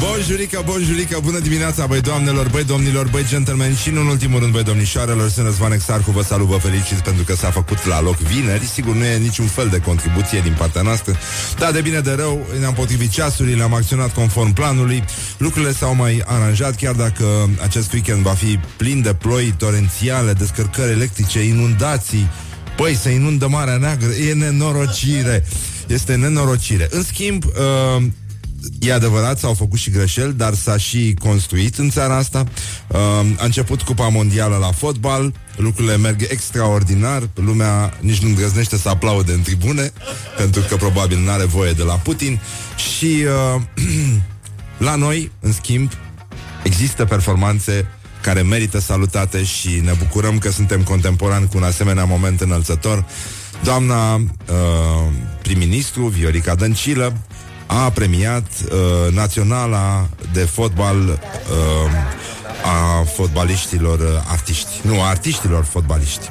[0.00, 4.62] Bonjurică, bonjurică, bună dimineața, băi doamnelor, băi domnilor, băi gentlemen și, în ultimul rând, băi
[4.62, 8.64] domnișoarelor, sunt Răzvan Exarcu, vă salut, vă felicit pentru că s-a făcut la loc vineri.
[8.64, 11.16] Sigur, nu e niciun fel de contribuție din partea noastră,
[11.58, 15.04] dar de bine de rău, ne-am potrivit ceasurile, am acționat conform planului,
[15.38, 20.92] lucrurile s-au mai aranjat, chiar dacă acest weekend va fi plin de ploi torențiale, descărcări
[20.92, 22.28] electrice, inundații,
[22.76, 25.44] Păi, se inundă Marea Neagră, e nenorocire.
[25.86, 26.88] Este nenorocire.
[26.90, 28.02] În schimb, uh,
[28.80, 32.44] E adevărat, s-au făcut și greșeli, dar s-a și construit în țara asta.
[32.88, 32.98] Uh,
[33.38, 39.32] a început Cupa Mondială la fotbal, lucrurile merg extraordinar, lumea nici nu îndrăznește să aplaude
[39.32, 39.92] în tribune,
[40.36, 42.40] pentru că probabil nu are voie de la Putin.
[42.76, 43.62] Și uh,
[44.88, 45.90] la noi, în schimb,
[46.62, 47.86] există performanțe
[48.22, 53.04] care merită salutate și ne bucurăm că suntem contemporani cu un asemenea moment înălțător.
[53.62, 54.22] Doamna uh,
[55.42, 57.16] prim-ministru Viorica Dăncilă
[57.70, 61.16] a premiat uh, naționala de fotbal uh,
[62.64, 64.68] a fotbaliștilor uh, artiști.
[64.82, 66.30] Nu, a artiștilor fotbaliști.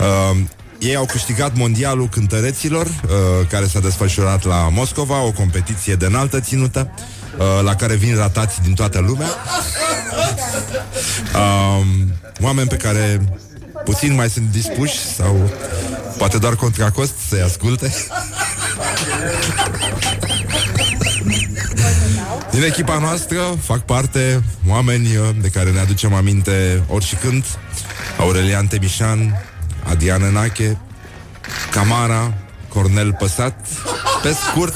[0.00, 0.36] Uh,
[0.78, 6.40] ei au câștigat mondialul cântăreților, uh, care s-a desfășurat la Moscova, o competiție de înaltă
[6.40, 6.90] ținută,
[7.38, 9.28] uh, la care vin ratați din toată lumea.
[11.34, 11.86] Uh,
[12.46, 13.20] oameni pe care
[13.84, 15.50] puțin mai sunt dispuși sau
[16.18, 17.94] poate doar contra cost să-i asculte.
[22.56, 27.44] Din echipa noastră fac parte oameni uh, de care ne aducem aminte oricând.
[28.18, 29.44] Aurelian Temișan,
[29.82, 30.78] Adrian Nache,
[31.70, 32.34] Camara,
[32.68, 33.66] Cornel Păsat.
[34.22, 34.74] Pe scurt,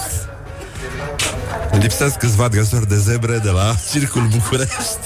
[1.72, 4.98] lipsesc câțiva drăsori de zebre de la Circul București.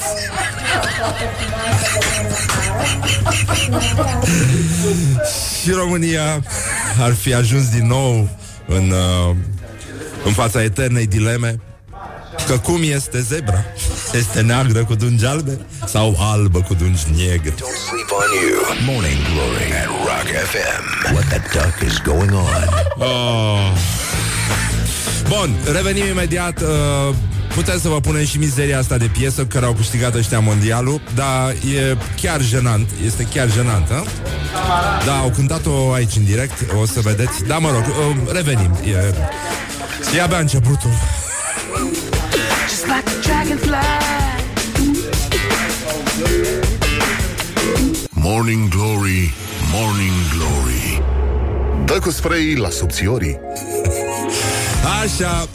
[5.63, 6.43] și România
[7.01, 8.29] ar fi ajuns din nou
[8.67, 9.37] în, uh,
[10.25, 11.59] în fața eternei dileme
[12.47, 13.65] Că cum este zebra?
[14.13, 17.51] Este neagră cu dungi albe sau albă cu dungi negre?
[17.51, 18.95] Don't sleep on you.
[18.95, 21.13] Morning Glory at Rock FM.
[21.13, 22.69] What the duck is going on?
[22.99, 23.73] Oh.
[25.29, 26.61] Bun, revenim imediat.
[26.61, 27.15] Uh,
[27.55, 31.51] putem să vă punem și mizeria asta de piesă care au câștigat ăștia mondialul, dar
[31.51, 32.91] e chiar jenant.
[33.07, 34.05] Este chiar jenant, ha?
[35.07, 37.45] Da, au cântat-o aici în direct, o să vedeți.
[37.47, 38.79] Da, mă rog, uh, revenim.
[38.85, 39.15] E,
[40.17, 40.91] e abia începutul
[42.89, 44.05] like a dragonfly.
[48.11, 49.35] Morning Glory,
[49.73, 51.03] Morning Glory
[51.85, 53.39] Dă cu spray la subțiorii
[55.03, 55.49] Așa,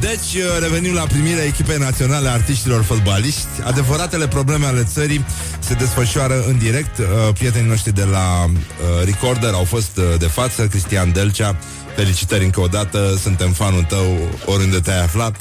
[0.00, 3.46] deci revenim la primirea echipei naționale a artiștilor fotbaliști.
[3.64, 5.24] Adevăratele probleme ale țării
[5.58, 6.98] se desfășoară în direct.
[6.98, 11.56] Uh, prietenii noștri de la uh, Recorder au fost uh, de față, Cristian Delcea,
[11.96, 15.40] Felicitări încă o dată, suntem fanul tău oriunde te-ai aflat.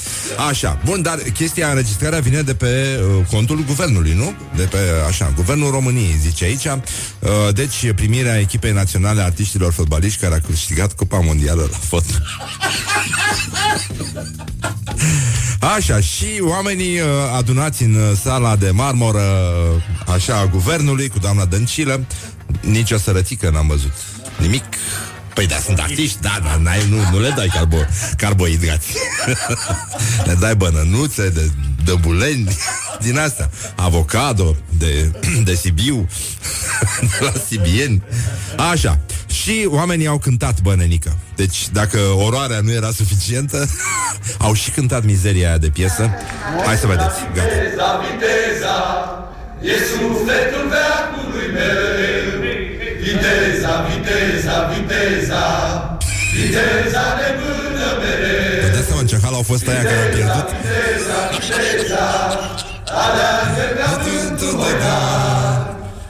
[0.49, 4.33] Așa, bun, dar chestia înregistrarea vine de pe uh, contul guvernului, nu?
[4.55, 4.77] De pe,
[5.07, 6.65] așa, guvernul României, zice aici.
[6.65, 12.23] Uh, deci, primirea echipei naționale a artiștilor fotbaliști care a câștigat Cupa Mondială la fotbal.
[15.75, 21.19] Așa, și oamenii uh, adunați în uh, sala de marmură, uh, așa, a guvernului, cu
[21.19, 22.05] doamna Dăncilă,
[22.61, 23.93] nici o sărățică n-am văzut.
[24.37, 24.63] Nimic.
[25.35, 27.77] Păi da, sunt artiști, da, da n-ai, nu, nu le dai carbo,
[28.17, 28.93] carbohidrați.
[30.27, 31.49] le dai bănănuțe de
[31.85, 32.57] dăbuleni
[32.99, 35.11] din asta, avocado de,
[35.43, 36.09] de Sibiu,
[37.11, 38.03] de la Sibieni.
[38.71, 38.99] Așa.
[39.27, 41.17] Și oamenii au cântat bănenică.
[41.35, 43.69] Deci, dacă oroarea nu era suficientă,
[44.37, 46.11] au și cântat mizeria aia de piesă.
[46.65, 47.19] Hai să vedeți.
[47.33, 47.47] Gata.
[47.47, 48.77] Viteza, viteza,
[49.61, 52.44] e sufletul veacului meu.
[53.05, 55.43] Viteza, viteza, viteza
[56.33, 60.11] Viteza de mână mereu Vă dați seama în ce hal au fost aia care au
[60.15, 60.47] pierdut?
[60.55, 62.07] Viteza, viteza
[63.03, 65.57] Aleargă pe avântul de dar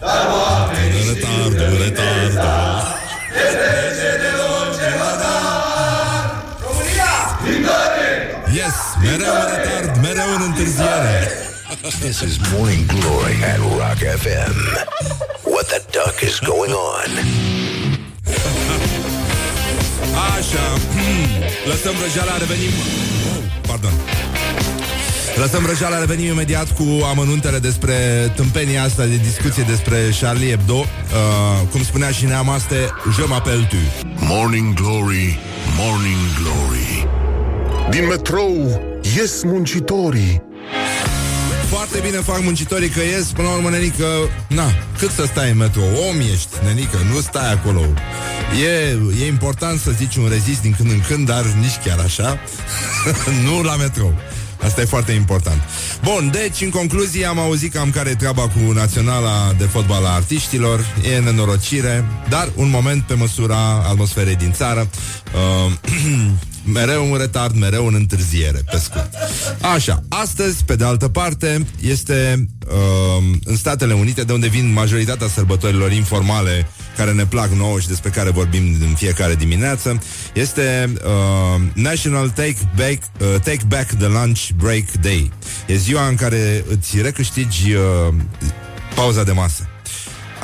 [0.06, 2.44] Dar oamenii Retardul, retardul
[3.44, 6.24] E trece de orice hadar
[6.64, 7.14] România!
[7.46, 8.14] Victorie!
[8.60, 8.78] Yes!
[9.06, 11.45] Mereu în retard, mereu în întârziere
[11.86, 14.56] This is Morning Glory at Rock FM.
[15.44, 17.10] What the duck is going on?
[20.38, 21.44] Așa, hmm.
[21.70, 22.70] lăsăm vrăjeala, revenim...
[23.30, 23.92] Oh, pardon.
[25.36, 27.96] Lăsăm răjeala, revenim imediat cu amănuntele despre
[28.36, 30.76] tâmpenia asta de discuție despre Charlie Hebdo.
[30.76, 30.86] Uh,
[31.72, 34.06] cum spunea și Neamaste, je m'appelle tu.
[34.20, 35.40] Morning Glory,
[35.78, 37.08] Morning Glory.
[37.90, 38.82] Din metrou
[39.16, 40.54] ies muncitorii
[41.76, 44.06] Foarte bine fac muncitorii că ies Până la urmă, nenică,
[44.48, 45.82] na, cât să stai în metro?
[45.82, 47.82] Om ești, nenică, nu stai acolo
[48.64, 52.40] E, e important să zici un rezist din când în când Dar nici chiar așa
[53.46, 54.12] Nu la metro
[54.64, 55.62] Asta e foarte important.
[56.04, 60.10] Bun, deci, în concluzie, am auzit cam care e treaba cu Naționala de Fotbal a
[60.10, 60.86] Artiștilor.
[61.16, 63.58] E nenorocire, dar un moment pe măsura
[63.90, 64.90] atmosferei din țară.
[65.34, 65.72] Uh,
[66.66, 69.14] mereu un retard, mereu în întârziere, pe scurt.
[69.62, 75.28] Așa, astăzi, pe de altă parte, este uh, în Statele Unite, de unde vin majoritatea
[75.28, 76.68] sărbătorilor informale
[76.98, 80.02] care ne plac nouă și despre care vorbim în fiecare dimineață,
[80.34, 85.32] este uh, National Take Back, uh, Take Back the Lunch Break Day.
[85.68, 88.14] E ziua în care îți recâștigi uh,
[88.96, 89.70] pauza de masă.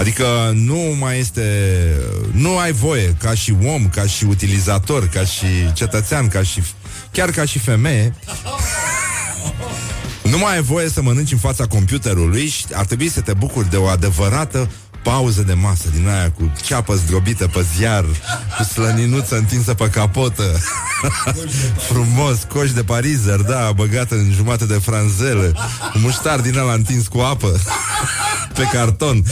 [0.01, 1.44] Adică nu mai este
[2.31, 6.62] Nu ai voie ca și om Ca și utilizator, ca și cetățean Ca și,
[7.12, 8.15] chiar ca și femeie.
[10.24, 13.69] Nu mai ai voie să mănânci în fața computerului Și ar trebui să te bucuri
[13.69, 14.69] de o adevărată
[15.01, 18.06] pauză de masă din aia cu ceapă zdrobită pe ziar,
[18.57, 20.59] cu slăninuță întinsă pe capotă.
[21.89, 27.07] Frumos, coș de parizer, da, băgată în jumate de franzelă, cu muștar din ăla întins
[27.07, 27.59] cu apă
[28.56, 29.24] pe carton.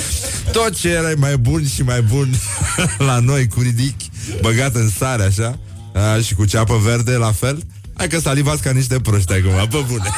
[0.52, 2.36] Tot ce era mai bun și mai bun
[3.08, 3.96] la noi cu ridic,
[4.42, 5.60] băgat în sare așa,
[5.94, 7.64] a, și cu ceapă verde la fel.
[7.98, 10.10] Hai că salivați ca niște proști acum, pe bune.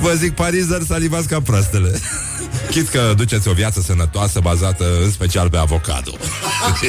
[0.00, 2.00] Vă zic, parizer, salivați ca proastele.
[2.70, 6.10] Chit că duceți o viață sănătoasă bazată în special pe avocado.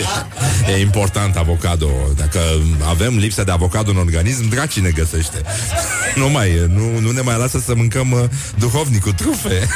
[0.76, 1.90] e important avocado.
[2.18, 2.40] Dacă
[2.88, 5.42] avem lipsă de avocado în organism, draci ne găsește.
[6.16, 8.24] Nu mai e, nu, nu ne mai lasă să mâncăm uh,
[8.58, 9.68] duhovnic cu trufe.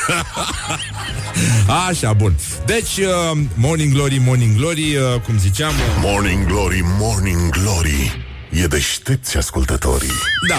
[1.90, 2.36] Așa, bun.
[2.66, 5.70] Deci, uh, Morning Glory, Morning Glory, uh, cum ziceam...
[5.70, 6.02] Uh...
[6.02, 8.28] Morning Glory, Morning Glory.
[8.52, 10.12] E deștepți ascultătorii.
[10.50, 10.56] Da.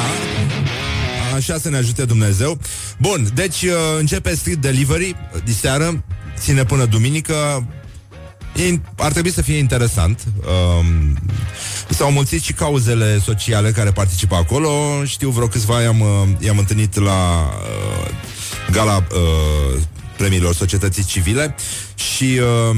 [1.34, 2.58] Așa să ne ajute Dumnezeu.
[2.98, 6.04] Bun, deci uh, începe Street Delivery uh, diseară,
[6.38, 7.66] ține până duminică.
[8.56, 10.24] E, ar trebui să fie interesant.
[10.78, 11.18] Um,
[11.88, 15.04] s-au mulțit și cauzele sociale care participă acolo.
[15.04, 18.10] Știu vreo câțiva i-am, uh, i-am întâlnit la uh,
[18.70, 19.80] gala uh,
[20.16, 21.54] premiilor societății civile
[21.94, 22.40] și
[22.70, 22.76] uh,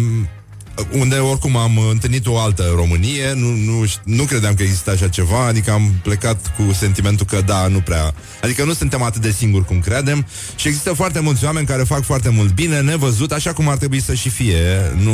[0.90, 5.46] unde oricum am întâlnit o altă Românie, nu, nu, nu credeam că există așa ceva,
[5.46, 9.64] adică am plecat cu sentimentul că da, nu prea, adică nu suntem atât de singuri
[9.64, 10.26] cum credem
[10.56, 14.00] și există foarte mulți oameni care fac foarte mult bine, nevăzut, așa cum ar trebui
[14.00, 15.12] să și fie, nu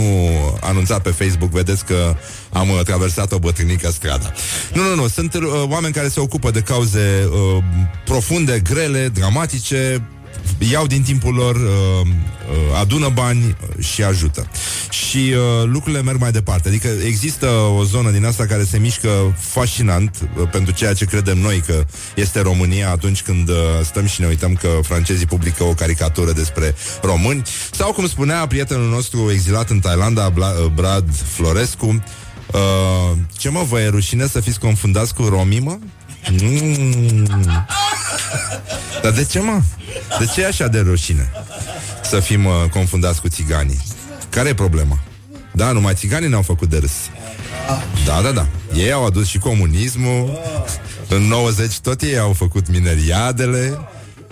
[0.60, 2.16] anunțat pe Facebook, vedeți că
[2.52, 4.32] am uh, traversat o bătrânică strada.
[4.74, 7.62] Nu, nu, nu, sunt uh, oameni care se ocupă de cauze uh,
[8.04, 10.02] profunde, grele, dramatice,
[10.70, 14.50] iau din timpul lor, uh, uh, adună bani și ajută.
[14.90, 16.68] Și uh, lucrurile merg mai departe.
[16.68, 17.46] Adică există
[17.78, 21.84] o zonă din asta care se mișcă fascinant uh, pentru ceea ce credem noi că
[22.14, 26.74] este România atunci când uh, stăm și ne uităm că francezii publică o caricatură despre
[27.02, 27.42] români.
[27.72, 32.02] Sau, cum spunea prietenul nostru exilat în Thailanda, Bla- uh, Brad Florescu,
[32.52, 35.78] uh, ce mă, vă e rușine să fiți confundați cu romii, mă?
[36.30, 37.66] Mm.
[39.02, 39.60] Dar de ce, mă?
[40.18, 41.30] De ce e așa de rușine
[42.02, 43.80] să fim uh, confundați cu țiganii?
[44.30, 44.98] Care e problema?
[45.52, 46.92] Da, numai țiganii ne-au făcut de râs.
[48.06, 48.46] Da, da, da.
[48.74, 50.38] Ei au adus și comunismul.
[51.08, 53.78] În 90 tot ei au făcut mineriadele.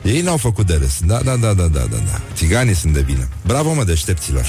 [0.06, 0.98] Ei n-au făcut de râs.
[1.06, 2.20] Da, da, da, da, da, da, da.
[2.34, 3.28] Țiganii sunt de vină.
[3.46, 4.46] Bravo, mă, deștepților.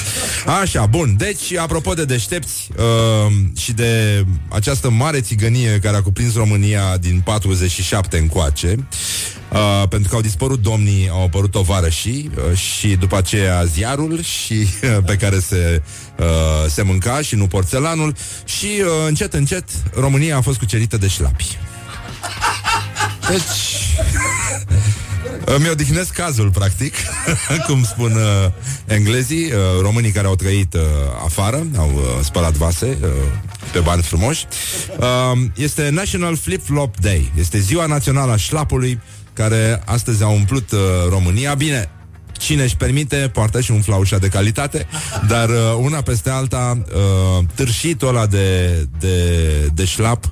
[0.61, 1.15] Așa, bun.
[1.17, 7.21] Deci, apropo de deștepți uh, și de această mare țigănie care a cuprins România din
[7.23, 8.87] 47 încoace,
[9.51, 14.53] Uh, pentru că au dispărut domnii, au apărut tovarășii uh, și după aceea ziarul și
[14.53, 15.81] uh, pe care se,
[16.19, 16.25] uh,
[16.69, 18.15] se mânca și nu porțelanul
[18.45, 21.57] și uh, încet, încet România a fost cucerită de șlapi.
[23.29, 23.41] Deci...
[25.59, 26.93] Mi odihnesc cazul, practic,
[27.67, 28.51] cum spun uh,
[28.85, 30.81] englezii, uh, românii care au trăit uh,
[31.23, 33.07] afară, au uh, spălat vase uh,
[33.71, 34.45] pe bani frumoși.
[34.97, 35.05] Uh,
[35.55, 37.31] este National Flip Flop Day.
[37.39, 38.99] Este ziua națională a șlapului,
[39.33, 40.79] care astăzi a umplut uh,
[41.09, 41.53] România.
[41.53, 41.89] Bine,
[42.37, 44.87] cine își permite, poartă și un flaușa de calitate,
[45.27, 48.67] dar uh, una peste alta, uh, târșitul ăla de,
[48.99, 50.31] de, de șlap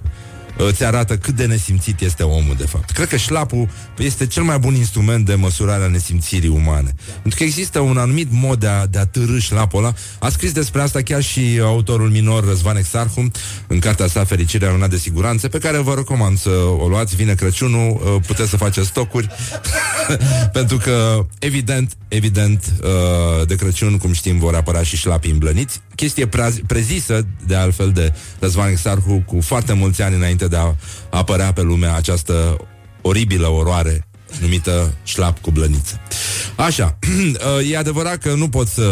[0.58, 2.92] îți arată cât de nesimțit este omul, de fapt.
[2.92, 6.94] Cred că șlapul este cel mai bun instrument de măsurare a nesimțirii umane.
[7.22, 9.94] Pentru că există un anumit mod de a, de a târâ șlapul ăla.
[10.20, 13.32] A scris despre asta chiar și autorul minor Răzvan Exarhu
[13.68, 17.16] în cartea sa Fericirea Luna de Siguranță, pe care vă recomand să o luați.
[17.16, 19.28] Vine Crăciunul, puteți să faceți stocuri,
[20.58, 22.74] pentru că, evident, evident,
[23.48, 25.82] de Crăciun, cum știm, vor apăra și șlapii îmblăniți.
[25.96, 26.30] Chestie
[26.68, 30.76] prezisă, de altfel, de Răzvan Exarhu cu foarte mulți ani înainte de a
[31.10, 32.58] apărea pe lume această
[33.02, 34.08] oribilă oroare
[34.42, 36.00] numită șlap cu blăniță.
[36.56, 36.98] Așa,
[37.72, 38.92] e adevărat că nu pot să...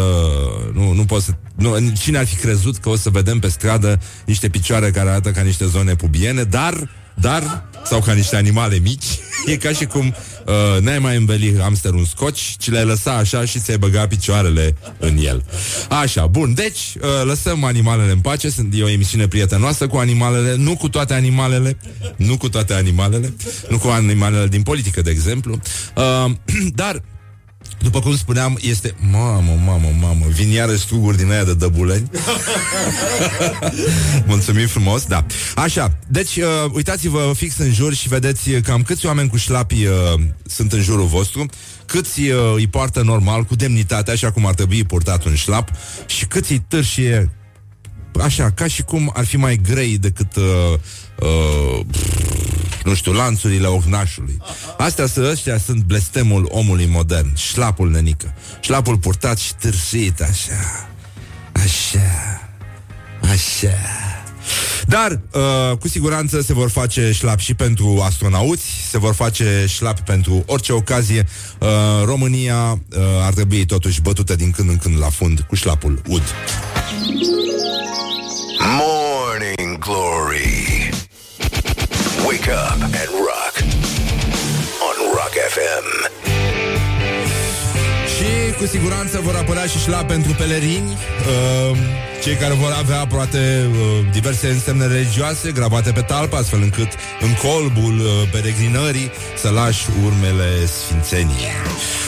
[0.72, 4.00] Nu, nu pot să nu, cine ar fi crezut că o să vedem pe stradă
[4.26, 9.04] niște picioare care arată ca niște zone pubiene, dar, dar, sau ca niște animale mici,
[9.46, 10.14] e ca și cum
[10.46, 14.76] uh, n-ai mai înveli hamsterul în scoci, ci le-ai lăsa așa și ți-ai băga picioarele
[14.98, 15.44] în el.
[15.88, 20.54] Așa, bun, deci uh, lăsăm animalele în pace, sunt e o emisiune prietenoasă cu animalele,
[20.56, 21.76] nu cu toate animalele,
[22.16, 23.34] nu cu toate animalele,
[23.68, 25.58] nu cu animalele din politică, de exemplu,
[25.96, 26.30] uh,
[26.74, 27.02] dar
[27.78, 28.94] după cum spuneam, este...
[29.10, 32.10] Mamă, mamă, mamă, vin iară struguri din aia de dăbuleni.
[34.26, 35.26] Mulțumim frumos, da.
[35.54, 39.92] Așa, deci uh, uitați-vă fix în jur și vedeți cam câți oameni cu șlapi uh,
[40.46, 41.46] sunt în jurul vostru,
[41.86, 45.70] câți uh, îi poartă normal, cu demnitate, așa cum ar trebui purtat un șlap,
[46.06, 47.30] și câți îi târșie
[48.20, 50.44] așa, ca și cum ar fi mai grei decât uh,
[51.20, 51.86] uh,
[52.84, 54.38] nu știu, lanțurile ognașului.
[54.78, 58.34] Astea sunt, ăștia sunt blestemul omului modern, șlapul nenică.
[58.60, 60.88] Șlapul purtat și târsit, așa,
[61.52, 62.40] așa,
[63.20, 63.78] așa.
[64.86, 70.00] Dar, uh, cu siguranță, se vor face șlap și pentru astronauți, se vor face șlap
[70.00, 71.26] pentru orice ocazie.
[71.58, 71.68] Uh,
[72.04, 76.22] România uh, ar trebui totuși bătută din când în când la fund cu șlapul ud.
[78.58, 80.23] Morning Glory.
[82.46, 83.54] Wake up and rock
[84.86, 86.12] on Rock FM.
[88.16, 91.78] Și cu siguranță vor apărea și șlap pentru pelerini, uh,
[92.22, 93.76] cei care vor avea poate uh,
[94.12, 96.88] diverse însemne religioase gravate pe talpă, astfel încât
[97.20, 101.44] în colbul uh, peregrinării să lași urmele sfințenii.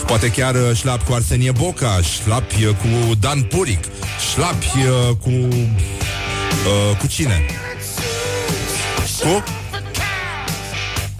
[0.06, 3.84] Poate chiar uh, șlap cu Arsenie Boca, șlapi uh, cu Dan Puric,
[4.32, 5.30] șlapi uh, cu...
[5.30, 7.44] Uh, cu cine?
[9.20, 9.42] Cu?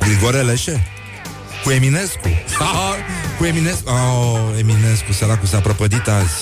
[0.07, 0.87] Grigore Leșe?
[1.65, 2.29] Cu Eminescu?
[3.39, 3.91] cu Eminescu?
[3.91, 6.35] Oh, Eminescu, săracul s-a prăpădit azi.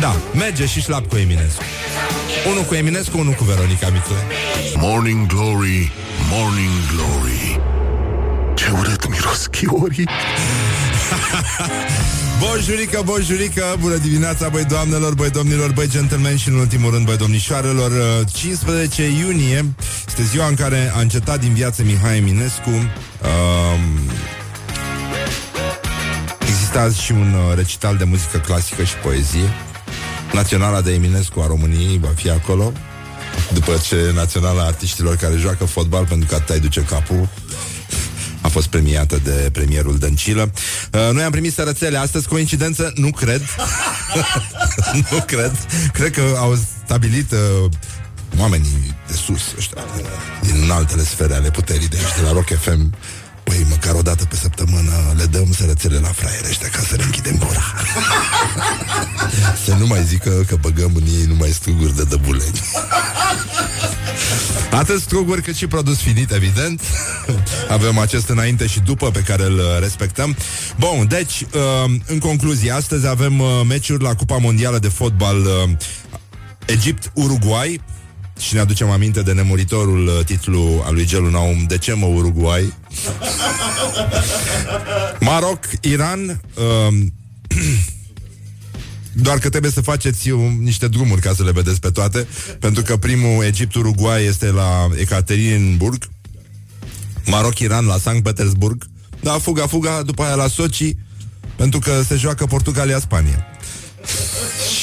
[0.00, 1.62] Da, merge și șlap cu Eminescu.
[2.50, 4.14] Unul cu Eminescu, unul cu Veronica Mitre.
[4.76, 5.92] Morning Glory,
[6.30, 7.60] Morning Glory
[8.54, 10.08] Ce urât miros chiorii
[12.38, 17.16] Bonjurică, bonjurică, bună dimineața, băi doamnelor, băi domnilor, băi gentlemen și în ultimul rând, băi
[17.16, 17.92] domnișoarelor.
[18.32, 19.74] 15 iunie
[20.06, 22.70] este ziua în care a încetat din viață Mihai Eminescu.
[22.70, 24.00] Um,
[26.40, 29.52] Exista și un uh, recital de muzică clasică și poezie.
[30.32, 32.72] Naționala de Eminescu a României va fi acolo
[33.52, 37.16] După ce Naționala Artiștilor care joacă fotbal Pentru că atât duce capul.
[37.18, 37.28] a
[38.54, 40.52] fost premiată de premierul Dăncilă.
[40.92, 42.92] Uh, noi am primit sărățele astăzi, coincidență?
[42.94, 43.42] Nu cred.
[45.10, 45.52] nu cred.
[45.92, 47.70] Cred că au stabilit uh,
[48.38, 49.82] oamenii de sus, ăștia,
[50.40, 52.94] din altele sfere ale puterii de aici, de la Rock FM,
[53.44, 57.02] Păi, măcar o dată pe săptămână le dăm sărățele la fraiere ăștia ca să ne
[57.02, 57.64] închidem gura.
[59.64, 62.60] să nu mai zică că băgăm în ei numai struguri de dăbuleni.
[64.70, 66.80] Atât struguri cât și produs finit, evident.
[67.68, 70.36] Avem acest înainte și după pe care îl respectăm.
[70.78, 75.70] Bun, deci, uh, în concluzie, astăzi avem uh, meciuri la Cupa Mondială de Fotbal uh,
[76.66, 77.80] Egipt-Uruguay
[78.40, 82.06] și ne aducem aminte de nemuritorul uh, titlu al lui Gelu Naum De ce mă
[82.06, 82.72] Uruguay?
[85.20, 86.40] Maroc, Iran
[86.88, 87.12] um,
[89.14, 92.26] Doar că trebuie să faceți um, niște drumuri ca să le vedeți pe toate
[92.60, 96.08] Pentru că primul Egipt-Uruguay este la Ekaterinburg
[97.26, 98.84] Maroc-Iran la Sankt Petersburg
[99.20, 100.96] Da, fuga, fuga, după aia la Sochi
[101.56, 103.46] Pentru că se joacă Portugalia-Spania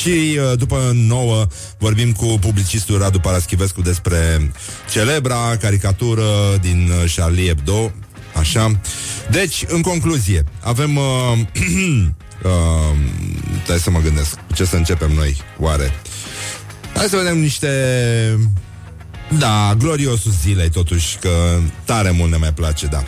[0.02, 1.48] și uh, după nouă
[1.78, 4.52] vorbim cu publicistul Radu Paraschivescu despre
[4.92, 6.24] celebra caricatură
[6.62, 7.92] din uh, Charlie Hebdo.
[8.36, 8.80] Așa.
[9.32, 10.96] Deci, în concluzie, avem...
[10.96, 11.40] Uh,
[12.44, 12.96] uh,
[13.64, 14.38] stai să mă gândesc.
[14.54, 15.94] Ce să începem noi, oare?
[16.96, 17.70] Hai să vedem niște...
[19.40, 23.04] Da, gloriosul zilei, totuși, că tare mult ne mai place, da.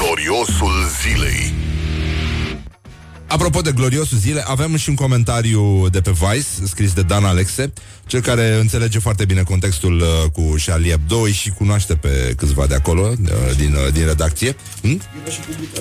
[0.00, 1.52] Gloriosul zilei
[3.30, 7.72] Apropo de gloriosul zile, avem și un comentariu de pe Vice, scris de Dan Alexe,
[8.06, 12.74] cel care înțelege foarte bine contextul uh, cu Charlie Hebdo și cunoaște pe câțiva de
[12.74, 14.56] acolo, uh, din, uh, din redacție.
[14.82, 15.00] Hm?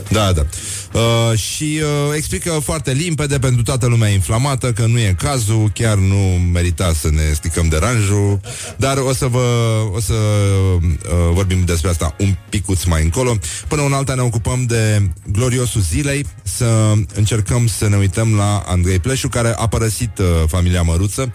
[0.09, 0.45] Da, da.
[0.93, 5.97] Uh, și uh, explică foarte limpede pentru toată lumea inflamată că nu e cazul, chiar
[5.97, 6.17] nu
[6.53, 8.39] merita să ne sticăm deranjul,
[8.77, 9.45] dar o să vă
[9.93, 13.37] o să uh, vorbim despre asta un picuț mai încolo.
[13.67, 18.99] Până un alta ne ocupăm de gloriosul zilei, să încercăm să ne uităm la Andrei
[18.99, 21.33] Pleșu, care a părăsit uh, familia Măruță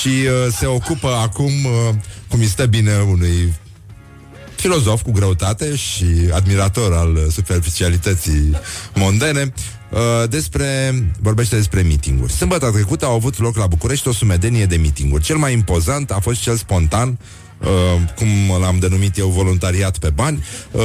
[0.00, 1.94] și uh, se ocupă acum, uh,
[2.28, 3.54] cum este bine unui
[4.56, 8.56] filozof cu greutate și admirator al superficialității
[8.94, 9.52] mondene,
[9.90, 12.32] uh, despre, vorbește despre mitinguri.
[12.32, 15.22] Sâmbătă trecută au avut loc la București o sumedenie de mitinguri.
[15.22, 17.16] Cel mai impozant a fost cel spontan Uh,
[18.16, 20.82] cum l-am denumit eu, voluntariat pe bani, uh,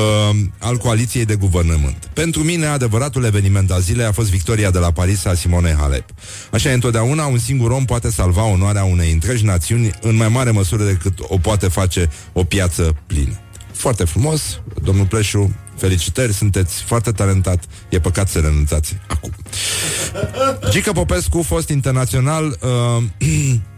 [0.57, 2.09] al coaliției de guvernământ.
[2.13, 6.09] Pentru mine, adevăratul eveniment al zilei a fost victoria de la Paris a Simone Halep.
[6.51, 10.51] Așa e întotdeauna, un singur om poate salva onoarea unei întregi națiuni în mai mare
[10.51, 13.39] măsură decât o poate face o piață plină.
[13.71, 19.31] Foarte frumos, domnul Pleșu, felicitări, sunteți foarte talentat, e păcat să renunțați acum.
[20.69, 23.03] Gica Popescu, fost internațional, uh,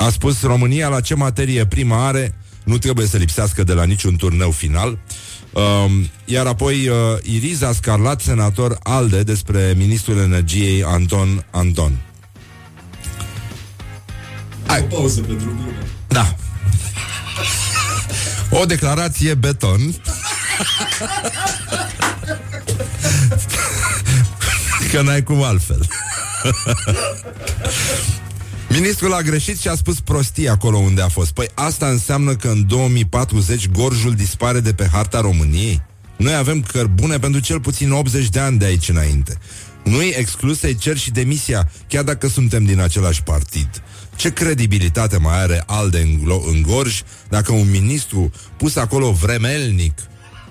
[0.00, 4.16] a spus România la ce materie prima are, nu trebuie să lipsească de la niciun
[4.16, 4.98] turneu final.
[5.52, 5.62] Uh,
[6.24, 11.98] iar apoi uh, Iriza Scarlat, senator ALDE, despre ministrul energiei Anton Anton.
[14.66, 14.80] Hai.
[14.80, 15.74] O pauză pentru glume.
[16.08, 16.34] Da.
[18.50, 19.80] O declarație beton.
[24.90, 25.88] Că n-ai cum altfel.
[28.70, 31.32] Ministrul a greșit și a spus prostii acolo unde a fost.
[31.32, 35.82] Păi asta înseamnă că în 2040 gorjul dispare de pe harta României?
[36.16, 39.38] Noi avem cărbune pentru cel puțin 80 de ani de aici înainte.
[39.84, 43.82] Nu-i exclus să-i cer și demisia, chiar dacă suntem din același partid.
[44.16, 49.98] Ce credibilitate mai are Alde în, glo- în Gorj dacă un ministru pus acolo vremelnic,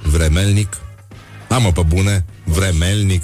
[0.03, 0.77] vremelnic,
[1.49, 3.23] am pe bune, vremelnic,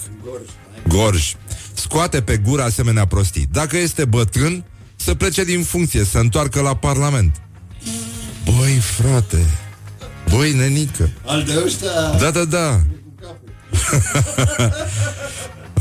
[0.88, 1.34] Gorj,
[1.74, 3.48] scoate pe gură asemenea prostii.
[3.52, 4.66] Dacă este bătrân,
[5.06, 7.42] să plece din funcție, să întoarcă la Parlament.
[8.44, 9.46] Băi, frate,
[10.30, 11.10] băi, nenică.
[11.26, 11.90] Al de ăștia...
[12.20, 12.82] Da, da, da.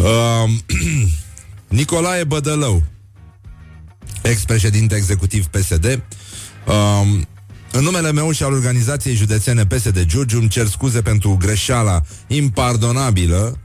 [0.08, 0.64] um,
[1.78, 2.82] Nicolae Bădălău,
[4.22, 5.84] ex-președinte executiv PSD,
[6.66, 7.26] um,
[7.72, 13.58] în numele meu și al organizației județene PSD Giurgiu îmi cer scuze pentru greșeala impardonabilă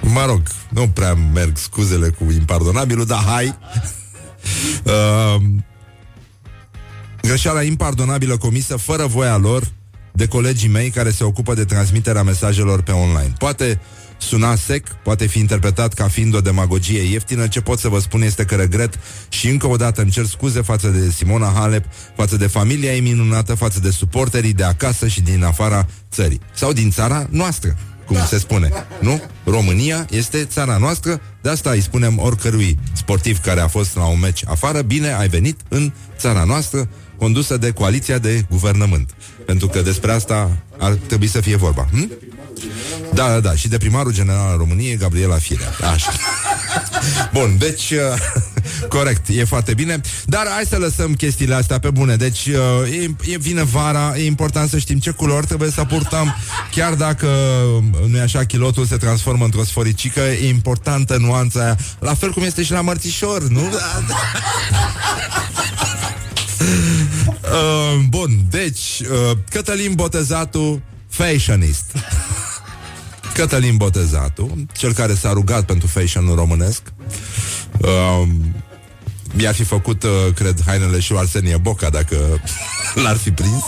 [0.00, 3.58] Mă rog, nu prea merg scuzele cu impardonabilul, dar hai
[4.84, 5.42] uh,
[7.20, 9.72] Greșeala impardonabilă comisă fără voia lor
[10.12, 13.32] de colegii mei care se ocupă de transmiterea mesajelor pe online.
[13.38, 13.80] Poate
[14.18, 17.46] suna sec, poate fi interpretat ca fiind o demagogie ieftină.
[17.46, 20.60] Ce pot să vă spun este că regret și încă o dată îmi cer scuze
[20.60, 21.84] față de Simona Halep,
[22.16, 26.40] față de familia ei minunată, față de suporterii de acasă și din afara țării.
[26.54, 28.70] Sau din țara noastră, cum se spune.
[29.00, 29.22] Nu?
[29.44, 34.20] România este țara noastră, de asta îi spunem oricărui sportiv care a fost la un
[34.20, 36.88] meci afară, bine ai venit în țara noastră,
[37.18, 39.10] condusă de coaliția de guvernământ.
[39.46, 41.88] Pentru că despre asta ar trebui să fie vorba.
[41.92, 42.10] Hm?
[43.14, 43.54] Da, da, da.
[43.54, 45.72] Și de primarul general al României, Gabriela Firea.
[45.92, 46.12] Așa.
[47.32, 47.98] Bun, deci, uh,
[48.96, 50.00] corect, e foarte bine.
[50.24, 52.16] Dar hai să lăsăm chestiile astea pe bune.
[52.16, 52.54] Deci, uh,
[52.92, 56.36] e, e, vine vara, e important să știm ce culori trebuie să purtăm.
[56.70, 61.78] Chiar dacă, uh, nu e așa, chilotul se transformă într-o sforicică, e importantă nuanța aia.
[61.98, 63.60] La fel cum este și la mărțișor, nu?
[67.42, 71.84] uh, bun, deci, uh, Cătălin Botezatul, fashionist.
[73.36, 76.82] Cătălin Botezatu, cel care s-a rugat pentru fashion românesc.
[77.80, 78.28] Uh,
[79.34, 82.16] mi-ar fi făcut, uh, cred, hainele și Arsenie Boca dacă
[83.02, 83.64] l-ar fi prins.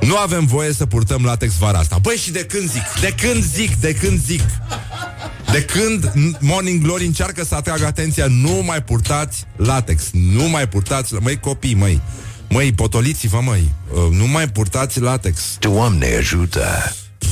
[0.00, 1.98] Nu avem voie să purtăm latex vara asta.
[1.98, 2.82] Băi, și de când zic?
[3.00, 3.74] De când zic?
[3.74, 4.42] De când zic?
[5.52, 11.14] De când Morning Glory încearcă să atragă atenția, nu mai purtați latex, nu mai purtați,
[11.14, 12.00] măi copii, măi,
[12.48, 15.56] măi, potoliți-vă, măi, uh, nu mai purtați latex.
[15.58, 16.64] Doamne ajută!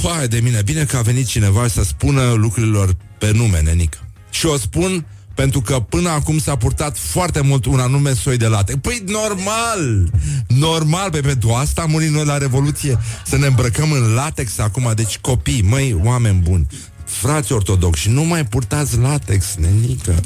[0.05, 3.99] Păi de mine, bine că a venit cineva să spună lucrurilor pe nume, nenică.
[4.31, 8.47] Și o spun pentru că până acum s-a purtat foarte mult un anume soi de
[8.47, 8.79] latex.
[8.83, 10.11] Păi normal!
[10.47, 14.93] Normal, pe pentru asta am murit noi la Revoluție să ne îmbrăcăm în latex acum.
[14.95, 16.67] Deci copii, măi, oameni buni,
[17.05, 20.21] frați ortodoxi, nu mai purtați latex, nenică.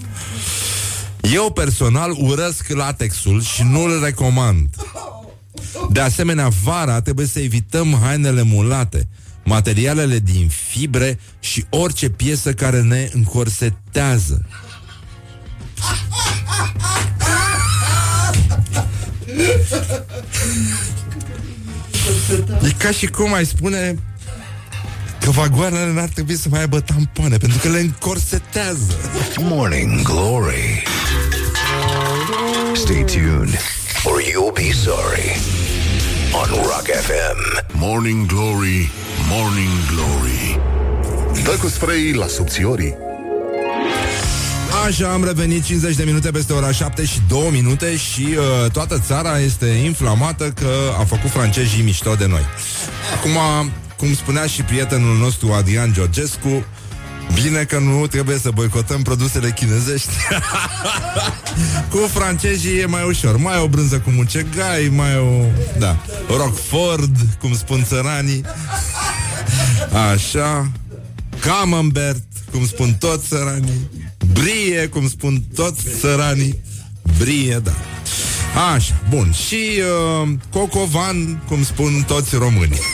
[1.20, 4.68] Eu personal urăsc latexul și nu-l recomand.
[5.90, 9.08] De asemenea, vara trebuie să evităm hainele mulate
[9.48, 14.46] materialele din fibre și orice piesă care ne încorsetează.
[22.62, 23.94] E ca și cum ai spune
[25.20, 28.96] că vagoanele n-ar trebui să mai aibă tampoane, pentru că le încorsetează.
[29.40, 30.82] Morning Glory.
[32.74, 33.60] Stay tuned,
[34.04, 35.36] or you'll be sorry.
[36.32, 37.66] On Rock FM.
[37.72, 38.90] Morning Glory,
[39.30, 40.60] Morning Glory
[41.44, 42.96] Dă cu spray la subțiorii
[44.86, 48.98] Așa, am revenit 50 de minute peste ora 7 și 2 minute și uh, toată
[48.98, 52.42] țara este inflamată că a făcut francezii mișto de noi.
[53.16, 56.64] Acum, cum spunea și prietenul nostru Adrian Georgescu,
[57.34, 60.10] Bine că nu trebuie să boicotăm produsele chinezești.
[61.90, 63.36] Cu francezii e mai ușor.
[63.36, 65.44] Mai o brânză cu mucegai Mai o...
[65.78, 65.96] Da
[66.36, 68.44] Rockford, cum spun țăranii.
[70.12, 70.70] Așa.
[71.40, 73.90] Camembert, cum spun toți țăranii.
[74.32, 76.58] Brie, cum spun toți țăranii.
[77.18, 77.72] Brie, da.
[78.74, 79.32] Așa, bun.
[79.32, 79.80] Și
[80.22, 82.80] uh, Cocovan, cum spun toți românii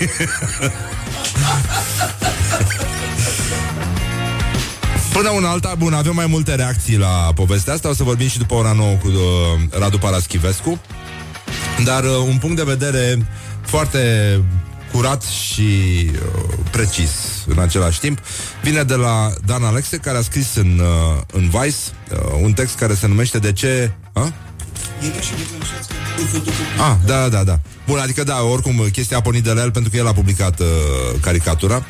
[5.14, 8.38] Până una alta, bun, avem mai multe reacții la povestea asta O să vorbim și
[8.38, 10.81] după ora nouă cu uh, Radu Paraschivescu
[11.85, 13.27] Dar uh, un punct de vedere
[13.62, 14.00] foarte
[14.92, 15.62] curat și
[16.12, 17.11] uh, precis
[17.46, 18.18] în același timp
[18.62, 21.77] vine de la Dan Alexe, care a scris în, uh, în Vice
[22.11, 23.92] uh, un text care se numește De ce...
[24.12, 24.33] A?
[26.78, 27.61] Ah, da, da, da.
[27.87, 30.61] Bun, adică da, oricum chestia a pornit de la el pentru că el a publicat
[30.61, 30.66] uh,
[31.20, 31.87] caricatura.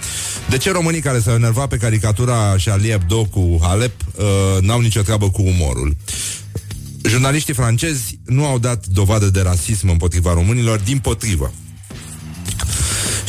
[0.49, 5.03] De ce românii care s-au enervat pe caricatura Charlie Hebdo cu Halep uh, n-au nicio
[5.03, 5.97] treabă cu umorul?
[7.09, 11.53] Jurnaliștii francezi nu au dat dovadă de rasism împotriva românilor, din potrivă.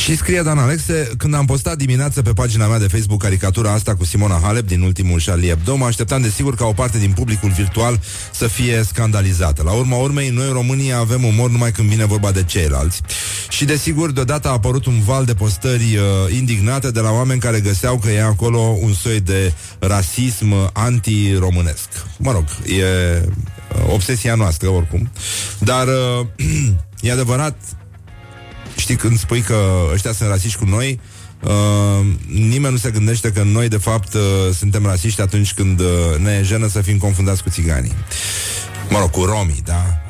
[0.06, 3.94] Și scrie Dan Alexe, când am postat dimineața pe pagina mea de Facebook caricatura asta
[3.94, 7.50] cu Simona Halep din ultimul Charlie Hebdo, mă așteptam desigur ca o parte din publicul
[7.50, 8.00] virtual
[8.32, 9.62] să fie scandalizată.
[9.62, 13.00] La urma urmei, noi românii avem umor numai când vine vorba de ceilalți.
[13.48, 17.60] Și desigur, deodată a apărut un val de postări uh, indignate de la oameni care
[17.60, 21.88] găseau că e acolo un soi de rasism anti-românesc.
[22.18, 25.10] Mă rog, e uh, obsesia noastră oricum.
[25.58, 26.26] Dar uh,
[27.00, 27.56] e adevărat,
[28.76, 29.56] Știi, când spui că
[29.92, 31.00] ăștia sunt rasiști cu noi,
[31.42, 34.20] uh, nimeni nu se gândește că noi, de fapt, uh,
[34.54, 35.86] suntem rasiști atunci când uh,
[36.18, 37.92] ne e jenă să fim confundați cu țiganii.
[38.88, 40.00] Mă rog, cu romii, da?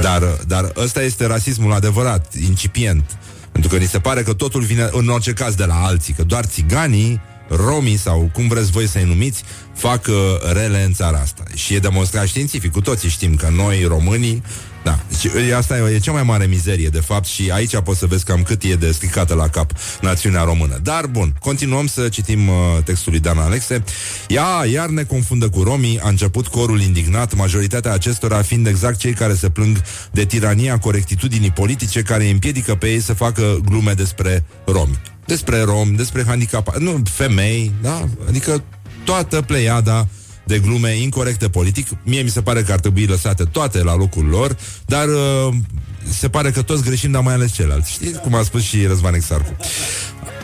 [0.00, 3.18] Dar, dar ăsta este rasismul adevărat, incipient.
[3.52, 6.22] Pentru că ni se pare că totul vine, în orice caz, de la alții, că
[6.22, 9.42] doar țiganii romii sau cum vreți voi să-i numiți,
[9.74, 10.14] fac uh,
[10.52, 11.42] rele în țara asta.
[11.54, 12.72] Și e demonstrat științific.
[12.72, 14.42] Cu toții știm că noi, românii,
[14.86, 18.06] da, deci, asta e, e cea mai mare mizerie, de fapt, și aici poți să
[18.06, 19.70] vezi cam cât e de stricată la cap
[20.00, 20.78] națiunea română.
[20.82, 23.84] Dar, bun, continuăm să citim uh, textul lui Dan Alexe.
[24.28, 29.12] Ea iar ne confundă cu romii, a început corul indignat, majoritatea acestora fiind exact cei
[29.12, 33.92] care se plâng de tirania corectitudinii politice care îi împiedică pe ei să facă glume
[33.92, 34.98] despre romi.
[35.24, 38.08] Despre romi, despre handicapați, nu, femei, da?
[38.28, 38.62] Adică
[39.04, 40.08] toată pleiada
[40.46, 41.86] de glume incorrecte politic.
[42.02, 44.56] Mie mi se pare că ar trebui lăsate toate la locul lor,
[44.86, 45.54] dar uh,
[46.10, 47.90] se pare că toți greșim, dar mai ales ceilalți.
[47.90, 49.56] Știți cum a spus și Răzvan Exarcu.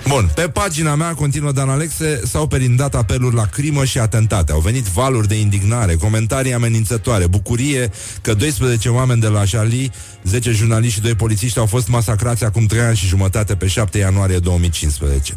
[0.08, 4.52] Bun, pe pagina mea, continuă Dan Alexe, s-au perindat apeluri la crimă și atentate.
[4.52, 9.90] Au venit valuri de indignare, comentarii amenințătoare, bucurie că 12 oameni de la Charlie,
[10.24, 13.98] 10 jurnaliști și 2 polițiști au fost masacrați acum 3 ani și jumătate pe 7
[13.98, 15.34] ianuarie 2015.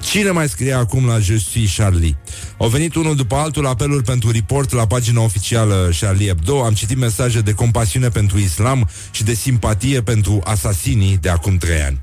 [0.00, 2.16] Cine mai scrie acum la Je suis Charlie?
[2.58, 6.64] Au venit unul după altul apeluri pentru report la pagina oficială Charlie Hebdo.
[6.64, 11.82] Am citit mesaje de compasiune pentru islam și de simpatie pentru asasinii de acum 3
[11.82, 12.00] ani.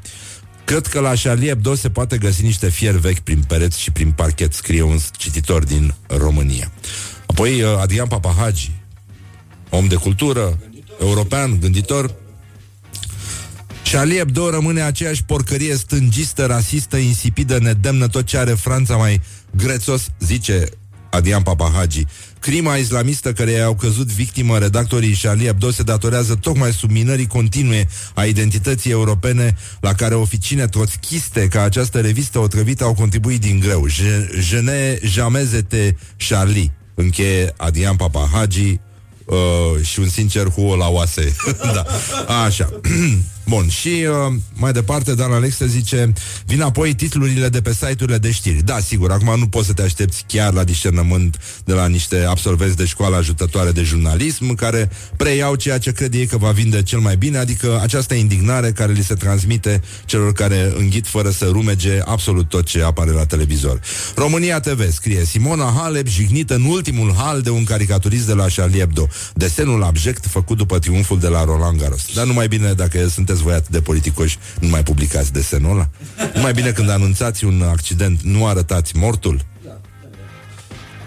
[0.66, 4.12] Cred că la Charlie Hebdo se poate găsi niște fier vechi prin pereți și prin
[4.12, 6.72] parchet, scrie un cititor din România.
[7.26, 8.72] Apoi uh, Adrian Papahagi,
[9.70, 10.60] om de cultură,
[11.00, 12.16] european, gânditor.
[13.92, 20.08] Charlie Hebdo rămâne aceeași porcărie stângistă, rasistă, insipidă, nedemnă, tot ce are Franța mai grețos,
[20.20, 20.70] zice
[21.10, 22.06] Adrian Papahagi.
[22.46, 28.26] Crima islamistă care i-au căzut victimă redactorii Charlie Hebdo se datorează tocmai subminării continue a
[28.26, 33.88] identității europene la care oficine trotschiste ca această revistă otrăvită au contribuit din greu.
[33.88, 35.96] Je, je ne jamais été
[36.28, 36.72] Charlie.
[36.94, 38.80] Încheie Adrian Papahagi
[39.26, 41.36] uh, și un sincer hu la oase.
[41.76, 41.86] da.
[42.46, 42.70] Așa.
[43.48, 46.14] Bun, și uh, mai departe, Dan Alexe zice
[46.46, 49.82] Vin apoi titlurile de pe site-urile de știri Da, sigur, acum nu poți să te
[49.82, 55.56] aștepți chiar la discernământ de la niște absolvenți de școală ajutătoare de jurnalism care preiau
[55.56, 59.04] ceea ce cred ei că va vinde cel mai bine, adică această indignare care li
[59.04, 63.80] se transmite celor care înghit fără să rumege absolut tot ce apare la televizor.
[64.16, 68.80] România TV scrie Simona Halep jignită în ultimul hal de un caricaturist de la Charlie
[68.80, 69.08] Hebdo.
[69.34, 72.06] Desenul abject făcut după triumful de la Roland Garros.
[72.14, 75.72] Dar nu mai bine dacă sunteți sunteți voi atât de politicoși, nu mai publicați desenul
[75.72, 75.90] ăla?
[76.34, 79.46] Nu mai bine când anunțați un accident, nu arătați mortul?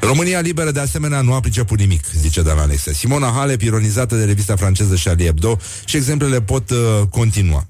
[0.01, 2.93] România liberă de asemenea nu a priceput nimic, zice Dan Alexe.
[2.93, 6.77] Simona Halep, ironizată de revista franceză Charlie Hebdo și exemplele pot uh,
[7.11, 7.67] continua.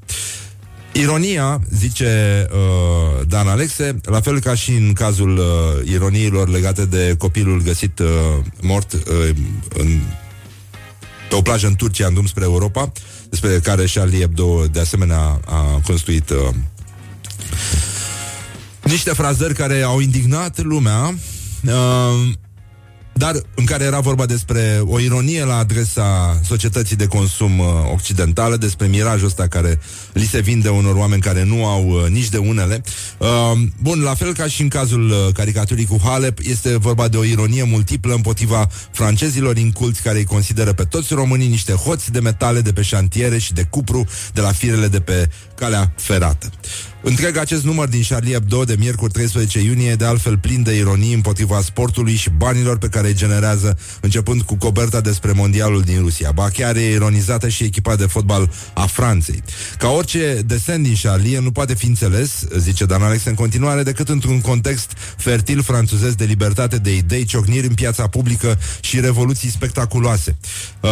[0.93, 7.15] Ironia, zice uh, Dan Alexe, la fel ca și în cazul uh, ironiilor legate de
[7.19, 8.07] copilul găsit uh,
[8.61, 9.01] mort uh,
[9.69, 10.01] în,
[11.29, 12.93] pe o plajă în Turcia, în drum spre Europa,
[13.29, 16.55] despre care Charlie Hebdo de asemenea a construit uh,
[18.83, 21.15] niște frazări care au indignat lumea.
[21.67, 22.33] Uh,
[23.19, 28.57] dar în care era vorba despre o ironie la adresa societății de consum uh, occidentală,
[28.57, 29.81] despre mirajul ăsta care
[30.13, 32.83] li se vinde unor oameni care nu au uh, nici de unele.
[33.19, 33.29] Uh,
[33.83, 37.25] bun, la fel ca și în cazul uh, caricaturii cu Halep, este vorba de o
[37.25, 42.61] ironie multiplă împotriva francezilor inculți care îi consideră pe toți românii niște hoți de metale
[42.61, 46.51] de pe șantiere și de cupru de la firele de pe calea ferată.
[47.09, 51.15] Întreg acest număr din Charlie Hebdo de miercuri 13 iunie de altfel plin de ironii
[51.15, 56.31] împotriva sportului și banilor pe care îi generează, începând cu coberta despre mondialul din Rusia.
[56.31, 59.43] Ba chiar e ironizată și echipa de fotbal a Franței.
[59.79, 64.09] Ca orice desen din Charlie nu poate fi înțeles, zice Dan Alex în continuare, decât
[64.09, 70.37] într-un context fertil franțuzesc de libertate de idei, ciocniri în piața publică și revoluții spectaculoase.
[70.81, 70.91] Uh,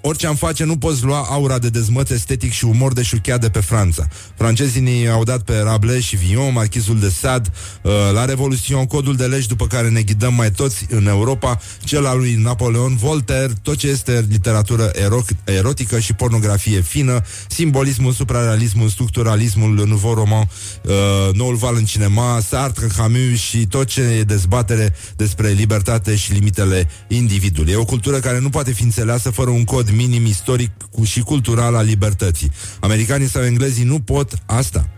[0.00, 3.48] orice am face, nu poți lua aura de dezmăț estetic și umor de șuchea de
[3.48, 4.08] pe Franța.
[4.36, 7.48] Francezii au dat pe Rabelais și Villon, marchizul de Sade,
[7.82, 12.06] uh, la Revoluțion, codul de legi după care ne ghidăm mai toți în Europa, cel
[12.06, 18.88] al lui Napoleon, Voltaire, tot ce este literatură ero- erotică și pornografie fină, simbolismul, suprarealismul,
[18.88, 20.48] structuralismul, nouveau roman,
[20.82, 20.92] uh,
[21.32, 26.88] noul val în cinema, Sartre, Camus și tot ce e dezbatere despre libertate și limitele
[27.08, 27.72] individului.
[27.72, 31.20] E o cultură care nu poate fi înțeleasă fără un cod minim istoric cu- și
[31.20, 32.50] cultural al libertății.
[32.80, 34.88] Americanii sau englezii nu pot asta.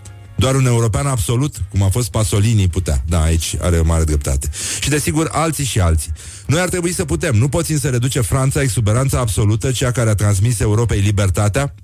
[0.42, 3.05] Doar un european absolut, cum a fost Pasolini, putea.
[3.07, 4.50] Da, aici are o mare dreptate.
[4.81, 6.12] Și desigur, alții și alții.
[6.46, 7.35] Noi ar trebui să putem.
[7.35, 11.74] Nu poți însă reduce Franța exuberanța absolută, cea care a transmis Europei libertatea,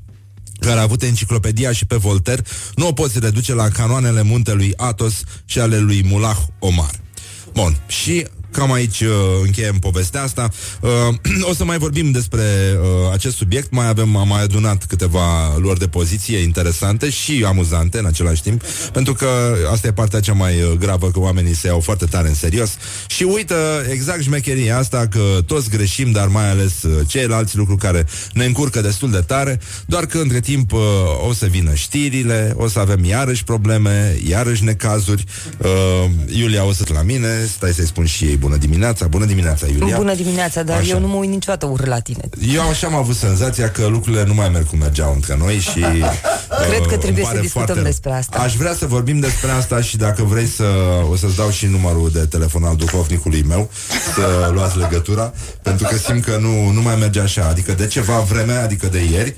[0.61, 2.43] care a avut enciclopedia și pe Voltaire,
[2.75, 6.91] nu o poți reduce la canoanele muntelui Athos și ale lui Mullah Omar.
[7.53, 9.09] Bun, și cam aici uh,
[9.43, 10.51] încheiem povestea asta.
[10.81, 10.91] Uh,
[11.51, 12.43] o să mai vorbim despre
[12.81, 13.71] uh, acest subiect.
[13.71, 18.63] Mai avem, am mai adunat câteva luări de poziție interesante și amuzante în același timp,
[18.93, 19.29] pentru că
[19.73, 22.77] asta e partea cea mai uh, gravă, că oamenii se iau foarte tare în serios
[23.07, 23.55] și uită
[23.91, 28.81] exact șmecheria asta că toți greșim, dar mai ales uh, ceilalți lucruri care ne încurcă
[28.81, 30.81] destul de tare, doar că între timp uh,
[31.29, 35.25] o să vină știrile, o să avem iarăși probleme, iarăși necazuri.
[35.59, 39.67] Uh, Iulia o să la mine, stai să-i spun și ei bună dimineața, bună dimineața
[39.67, 39.97] Iulia.
[39.97, 40.89] Bună dimineața, dar Așa.
[40.89, 42.29] eu nu mă uit niciodată urât la tine.
[42.53, 45.81] Eu așa am avut senzația că lucrurile nu mai merg cum mergeau între noi și...
[46.69, 47.83] Cred că uh, trebuie îmi să pare discutăm foarte rău.
[47.83, 48.39] despre asta.
[48.39, 50.65] Aș vrea să vorbim despre asta și dacă vrei să...
[51.11, 53.71] O să-ți dau și numărul de telefon al duhovnicului meu
[54.15, 57.47] să luați legătura, pentru că simt că nu, nu mai merge așa.
[57.51, 59.37] Adică de ceva vreme, adică de ieri,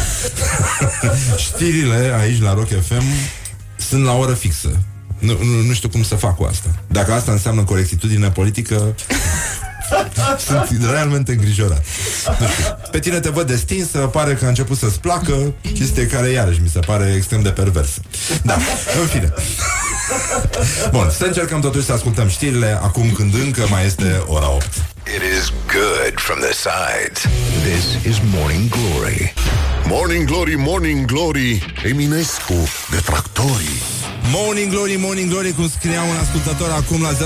[1.46, 3.02] știrile aici la Rock FM
[3.76, 4.82] sunt la oră fixă.
[5.20, 6.68] Nu, nu, nu știu cum să fac cu asta.
[6.86, 8.94] Dacă asta înseamnă corectitudine politică,
[10.46, 11.84] sunt realmente îngrijorat.
[12.38, 12.76] Nu știu.
[12.90, 16.68] Pe tine te văd destinsă, pare că a început să-ți placă, chestie care iarăși mi
[16.68, 18.00] se pare extrem de perversă.
[18.42, 18.58] Da,
[19.00, 19.32] în fine.
[20.90, 24.66] Bun, să încercăm totuși să ascultăm știrile acum când încă mai este ora 8.
[25.16, 27.20] It is good from the sides.
[27.62, 29.34] This is Morning Glory.
[29.84, 33.82] Morning Glory, Morning Glory Eminescu, detractorii
[34.28, 37.16] Morning Glory, Morning Glory, cum scria un ascultător acum la 0729001122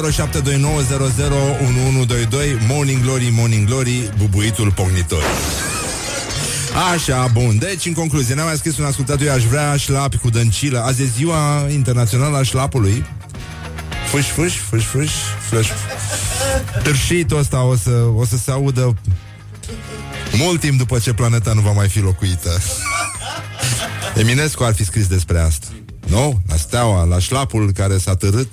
[2.68, 5.22] Morning Glory, Morning Glory, bubuitul pognitor.
[6.92, 7.58] Așa, bun.
[7.58, 10.78] Deci, în concluzie, ne-a mai scris un ascultător, aș vrea șlapi cu dăncilă.
[10.78, 13.04] Azi e ziua internațională a șlapului.
[14.10, 15.10] Fâș, fâș, fâș, fâș,
[15.48, 15.68] fâș.
[16.82, 18.94] Târșitul ăsta o să, o să se audă
[20.32, 22.58] mult timp după ce planeta nu va mai fi locuită.
[24.16, 25.66] Eminescu ar fi scris despre asta.
[26.14, 26.40] Nu?
[26.48, 28.48] La steaua, la șlapul care s-a târât.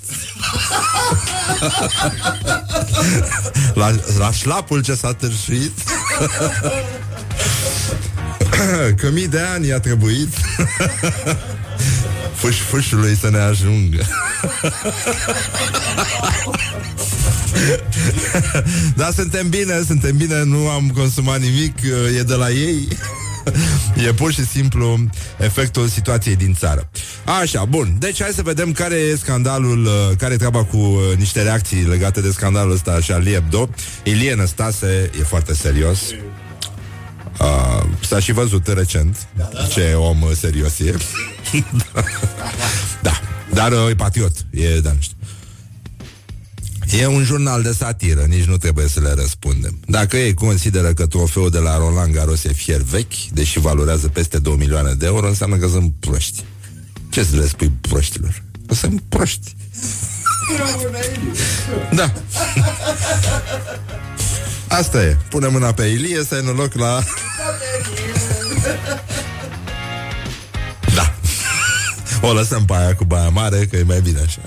[3.74, 5.72] La, la șlapul ce s-a târșit.
[8.96, 10.28] Că mii de ani i-a trebuit.
[12.40, 14.06] Fâș-fâșului să ne ajungă.
[18.96, 21.78] Dar suntem bine, suntem bine Nu am consumat nimic
[22.16, 22.88] E de la ei
[24.06, 24.98] E pur și simplu
[25.38, 26.88] efectul situației din țară.
[27.40, 27.96] Așa, bun.
[27.98, 31.82] Deci hai să vedem care e scandalul, uh, care e treaba cu uh, niște reacții
[31.82, 33.68] legate de scandalul ăsta Charlie Hebdo.
[34.04, 36.00] Ilie Năstase e foarte serios.
[37.40, 39.26] Uh, s-a și văzut recent
[39.70, 40.96] ce om uh, serios e.
[43.02, 43.20] da,
[43.52, 44.32] dar uh, e patriot.
[44.50, 45.16] E, da, nu știu.
[47.00, 49.78] E un jurnal de satiră, nici nu trebuie să le răspundem.
[49.86, 54.38] Dacă ei consideră că trofeul de la Roland Garros e fier vechi, deși valorează peste
[54.38, 56.44] 2 milioane de euro, înseamnă că sunt proști.
[57.10, 58.42] Ce să le spui proștilor?
[58.66, 59.56] Că sunt proști.
[61.92, 62.12] Da.
[64.68, 65.16] Asta e.
[65.28, 67.02] Pune mâna pe Ilie să ai noroc la...
[70.94, 71.14] Da.
[72.20, 74.40] O lăsăm pe aia cu baia mare, că e mai bine așa.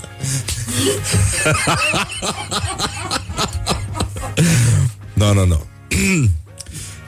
[5.13, 5.65] Nu, nu, nu.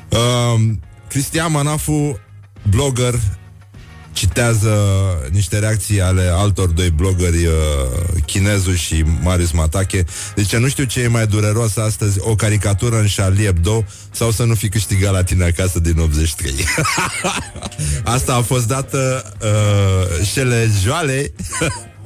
[0.10, 2.20] Um, Cristian Manafu,
[2.70, 3.14] blogger,
[4.12, 4.78] citează
[5.32, 7.54] niște reacții ale altor doi blogări, uh,
[8.26, 10.06] Chinezu și Marius Matache.
[10.36, 14.44] Deci nu știu ce e mai dureros astăzi, o caricatură în Charlie Hebdo sau să
[14.44, 16.54] nu fi câștigat la tine acasă din 83.
[18.04, 21.32] Asta a fost dată uh, șele joale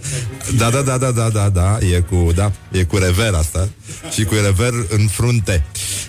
[0.57, 3.69] Da, da, da, da, da, da, da, e cu, da, e cu rever asta
[4.13, 5.65] și cu rever în frunte.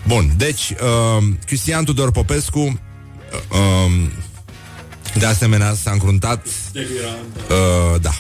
[0.07, 4.09] Bun, deci, uh, Cristian Tudor Popescu, uh,
[5.19, 8.11] de asemenea, s-a încruntat, uh, da,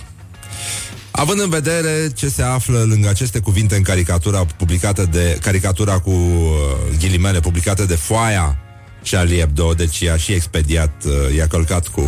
[1.14, 6.10] Având în vedere ce se află lângă aceste cuvinte în caricatura publicată de caricatura cu
[6.10, 8.61] uh, ghilimele publicată de foaia
[9.10, 12.02] Charlie Hebdo, deci i-a și expediat, uh, i-a călcat cu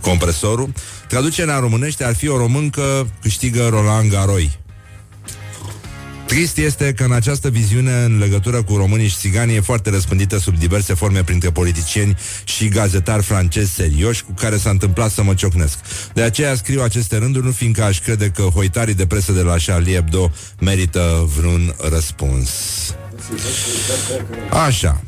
[0.00, 0.72] compresorul.
[1.08, 4.60] Traducerea în românește ar fi o româncă câștigă Roland Garoi.
[6.32, 10.38] Trist este că în această viziune în legătură cu românii și țiganii e foarte răspândită
[10.38, 15.34] sub diverse forme printre politicieni și gazetari francezi serioși cu care s-a întâmplat să mă
[15.34, 15.78] ciocnesc.
[16.14, 19.54] De aceea scriu aceste rânduri, nu fiindcă aș crede că hoitarii de presă de la
[19.66, 22.50] Charlie Hebdo merită vreun răspuns.
[24.66, 25.02] Așa.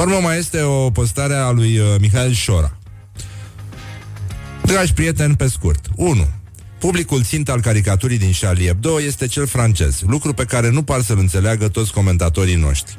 [0.00, 2.76] Pe urmă mai este o postare a lui uh, Mihail Șora.
[4.62, 5.86] Dragi prieteni, pe scurt.
[5.96, 6.28] 1.
[6.78, 11.02] Publicul țint al caricaturii din Charlie Hebdo este cel francez, lucru pe care nu par
[11.02, 12.98] să-l înțeleagă toți comentatorii noștri.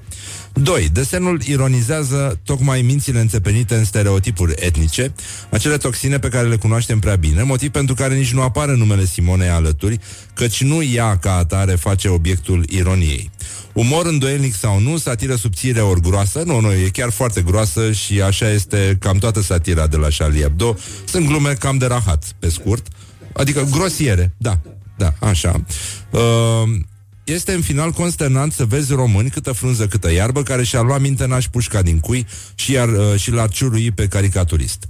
[0.53, 0.89] 2.
[0.93, 5.13] Desenul ironizează tocmai mințile înțepenite în stereotipuri etnice,
[5.49, 9.05] acele toxine pe care le cunoaștem prea bine, motiv pentru care nici nu apare numele
[9.05, 9.99] Simonei alături,
[10.33, 13.31] căci nu ea ca atare face obiectul ironiei.
[13.73, 18.21] Umor îndoielnic sau nu, satiră subțire ori groasă, nu, nu, e chiar foarte groasă și
[18.21, 20.77] așa este cam toată satira de la Charlie Hebdo.
[21.05, 22.87] Sunt glume cam de rahat, pe scurt,
[23.33, 24.59] adică grosiere, da,
[24.97, 25.63] da, așa.
[26.11, 26.19] Uh,
[27.23, 31.25] este în final consternant să vezi români câtă frunză, câtă iarbă, care și-ar lua minte
[31.25, 34.87] naș pușca din cui și, iar, uh, și l-ar ciurui pe caricaturist.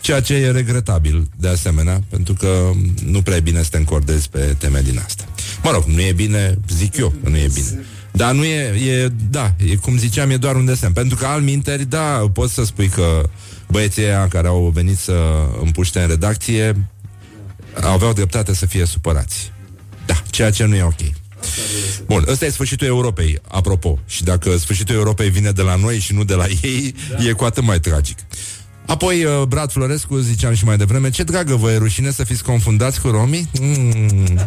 [0.00, 2.70] Ceea ce e regretabil, de asemenea, pentru că
[3.04, 5.24] nu prea e bine să te încordezi pe teme din asta.
[5.62, 7.84] Mă rog, nu e bine, zic eu că nu e bine.
[8.12, 10.92] Dar nu e, e, da, e cum ziceam, e doar un desen.
[10.92, 13.22] Pentru că al minteri, da, poți să spui că
[13.68, 16.76] băieții aia care au venit să împuște în redacție
[17.74, 19.52] aveau dreptate să fie supărați.
[20.06, 21.00] Da, ceea ce nu e ok.
[22.06, 23.98] Bun, ăsta e sfârșitul Europei, apropo.
[24.06, 27.24] Și dacă sfârșitul Europei vine de la noi și nu de la ei, da.
[27.24, 28.18] e cu atât mai tragic.
[28.90, 32.42] Apoi, uh, Brad Florescu, ziceam și mai devreme, ce dragă vă e rușine să fiți
[32.42, 33.50] confundați cu romii?
[33.60, 34.38] Mm.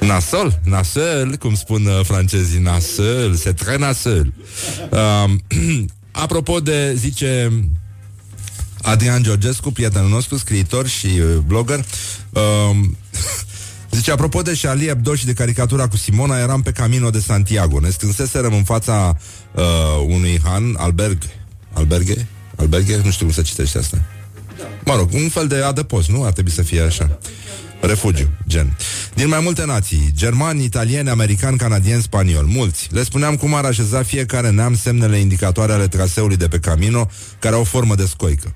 [0.00, 4.32] Nasol, nasol, cum spun uh, francezii, nasol, se tre nasol.
[4.90, 5.32] Uh,
[6.24, 7.52] apropo de, zice
[8.82, 11.84] Adrian Georgescu, prietenul nostru, scriitor și uh, blogger,
[12.30, 12.76] uh,
[13.90, 17.80] Zice, apropo de Charlie Hebdo și de caricatura cu Simona, eram pe Camino de Santiago.
[17.80, 19.16] Ne strânseserăm în fața
[19.54, 19.62] uh,
[20.06, 21.18] unui han, alberg,
[21.72, 24.02] alberghe, alberghe, nu știu cum se citește asta.
[24.84, 26.24] Mă rog, un fel de adăpost, nu?
[26.24, 27.18] Ar trebui să fie așa.
[27.80, 28.76] Refugiu, gen.
[29.14, 32.88] Din mai multe nații, germani, italieni, americani, canadieni, spanioli, mulți.
[32.92, 37.54] Le spuneam cum ar așeza fiecare neam semnele indicatoare ale traseului de pe Camino, care
[37.54, 38.54] au formă de scoică.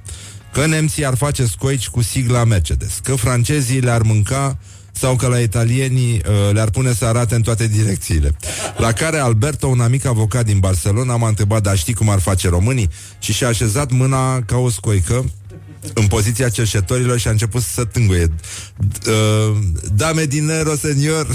[0.53, 4.59] Că nemții ar face scoici cu sigla Mercedes, că francezii le-ar mânca
[4.99, 8.37] sau că la italienii uh, le-ar pune să arate în toate direcțiile.
[8.77, 12.49] La care Alberto, un amic avocat din Barcelona, m-a întrebat, dar știi cum ar face
[12.49, 12.91] românii?
[13.19, 15.25] Și și-a așezat mâna ca o scoică
[15.95, 18.35] în poziția cerșetorilor și a început să tânguie.
[19.07, 19.57] Uh,
[19.95, 21.27] dame dinero, senior.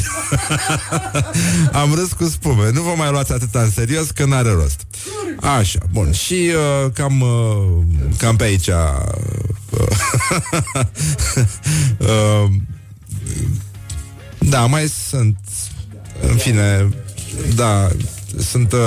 [1.81, 2.71] Am râs cu spume.
[2.71, 4.81] Nu vă mai luați atât în serios că n-are rost.
[5.57, 6.11] Așa, bun.
[6.11, 7.83] Și uh, cam, uh,
[8.17, 8.67] cam pe aici...
[8.67, 8.75] Uh,
[11.97, 12.51] uh,
[14.53, 15.37] da, mai sunt.
[16.29, 16.89] În fine,
[17.55, 17.87] da,
[18.37, 18.79] sunt, uh,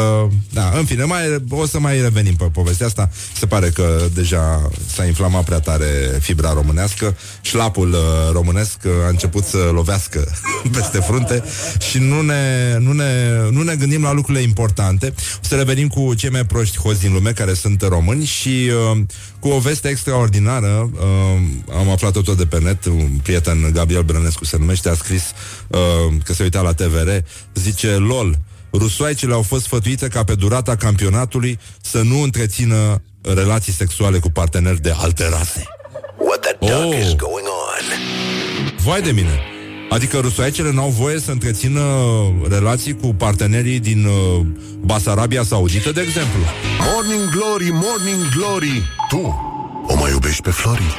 [0.52, 3.11] da, în fine, mai, o să mai revenim pe povestea asta.
[3.37, 7.16] Se pare că deja s-a inflamat prea tare fibra românească.
[7.40, 10.29] Șlapul uh, românesc uh, a început să lovească
[10.77, 11.42] peste frunte
[11.90, 15.14] și nu ne, nu, ne, nu ne gândim la lucrurile importante.
[15.16, 18.98] O să revenim cu cei mai proști hoți din lume care sunt români și uh,
[19.38, 20.90] cu o veste extraordinară.
[20.94, 22.85] Uh, am aflat-o tot de pe net.
[22.85, 25.23] Un prieten, Gabriel Brănescu se numește, a scris
[25.68, 27.08] uh, că se uita la TVR.
[27.54, 28.38] Zice, lol,
[28.79, 34.81] rusoaicele au fost sfătuite ca pe durata campionatului să nu întrețină relații sexuale cu parteneri
[34.81, 35.62] de alte rase.
[36.18, 36.98] What the duck Oh.
[37.00, 37.85] is going on?
[38.85, 39.40] Vai de mine!
[39.90, 41.81] Adică rusoaicele n-au voie să întrețină
[42.48, 44.46] relații cu partenerii din uh,
[44.81, 46.40] Basarabia Saudită, de exemplu.
[46.92, 49.35] Morning Glory, Morning Glory Tu
[49.87, 50.94] o mai iubești pe Flori?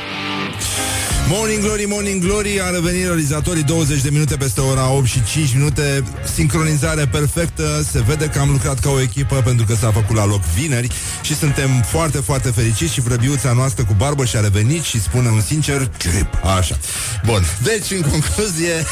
[1.29, 5.53] Morning Glory, Morning Glory A revenit realizatorii 20 de minute peste ora 8 și 5
[5.53, 6.03] minute.
[6.33, 10.25] Sincronizare perfectă Se vede că am lucrat ca o echipă Pentru că s-a făcut la
[10.25, 15.01] loc vineri Și suntem foarte, foarte fericiți Și vrăbiuța noastră cu barbă și-a revenit Și
[15.01, 16.45] spune un sincer Chip.
[16.57, 16.77] Așa.
[17.25, 18.73] Bun, deci în concluzie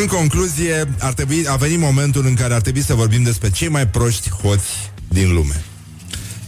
[0.00, 3.68] În concluzie ar trebui, A venit momentul în care ar trebui să vorbim Despre cei
[3.68, 5.62] mai proști hoți din lume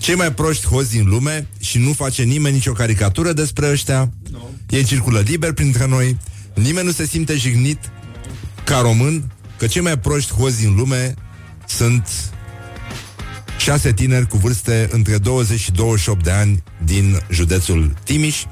[0.01, 4.11] cei mai proști hoți din lume și nu face nimeni nicio caricatură despre ăștia.
[4.31, 4.39] No.
[4.69, 6.17] Ei circulă liber printre noi.
[6.55, 7.79] Nimeni nu se simte jignit
[8.65, 11.15] ca român că cei mai proști hoți din lume
[11.67, 12.09] sunt
[13.59, 18.43] șase tineri cu vârste între 20 și 28 de ani din județul Timiș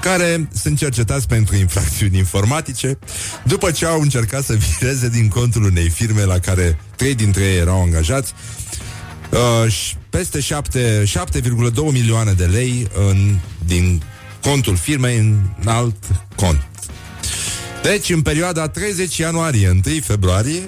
[0.00, 2.98] care sunt cercetați pentru infracțiuni informatice
[3.44, 7.58] după ce au încercat să vireze din contul unei firme la care trei dintre ei
[7.58, 8.32] erau angajați
[9.30, 14.02] uh, și peste 7, 7,2 milioane de lei în, din
[14.42, 15.96] contul firmei în alt
[16.34, 16.68] cont.
[17.82, 20.60] Deci, în perioada 30 ianuarie 1 februarie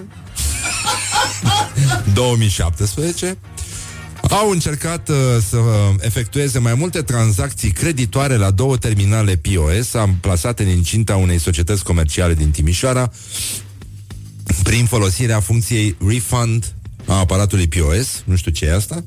[2.15, 3.39] 2017
[4.29, 5.17] au încercat uh,
[5.49, 5.59] să
[6.01, 12.35] efectueze mai multe tranzacții creditoare la două terminale POS amplasate în incinta unei societăți comerciale
[12.35, 13.13] din Timișoara
[14.63, 16.75] prin folosirea funcției refund
[17.07, 18.23] a aparatului POS.
[18.25, 19.05] Nu știu ce e asta.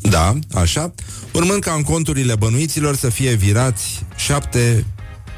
[0.00, 0.94] Da, așa.
[1.32, 4.04] Urmând ca în conturile bănuiților să fie virați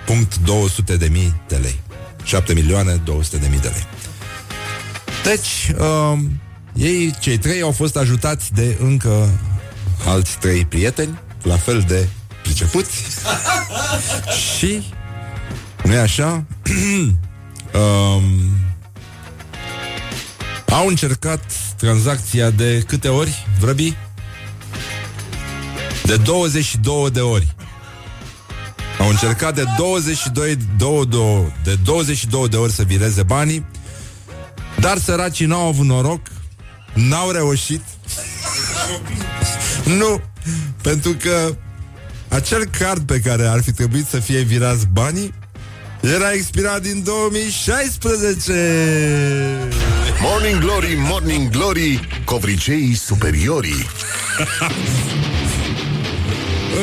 [0.06, 1.80] 7.200 de mii de lei.
[2.24, 3.86] 7 milioane 200 de mii de lei.
[5.24, 6.18] Deci, uh,
[6.72, 9.28] ei, cei trei, au fost ajutați de încă
[10.06, 12.08] alți trei prieteni, la fel de
[12.42, 13.02] pricepuți.
[14.56, 14.82] și,
[15.82, 16.44] nu e așa?
[17.74, 18.22] um,
[20.68, 21.42] au încercat
[21.84, 23.96] tranzacția de câte ori, vrăbi?
[26.04, 27.54] De 22 de ori.
[28.98, 33.66] Au încercat de 22, 2, 2, de 22 de ori să vireze banii,
[34.80, 36.20] dar săracii n-au avut noroc,
[36.94, 37.82] n-au reușit.
[39.98, 40.20] nu,
[40.82, 41.56] pentru că
[42.28, 45.34] acel card pe care ar fi trebuit să fie virați banii
[46.00, 49.83] era expirat din 2016.
[50.20, 53.86] Morning Glory, Morning Glory Covriceii superiorii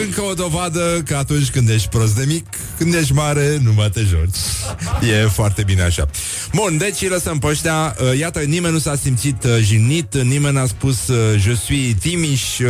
[0.03, 2.45] Încă o dovadă că atunci când ești prost de mic,
[2.77, 5.09] când ești mare, nu mai te joci.
[5.09, 6.09] E foarte bine așa.
[6.53, 7.95] Bun, deci îi lăsăm pe ăștia.
[8.11, 12.59] Uh, Iată, nimeni nu s-a simțit uh, jignit, nimeni n-a spus uh, je suis timiș,
[12.59, 12.69] uh,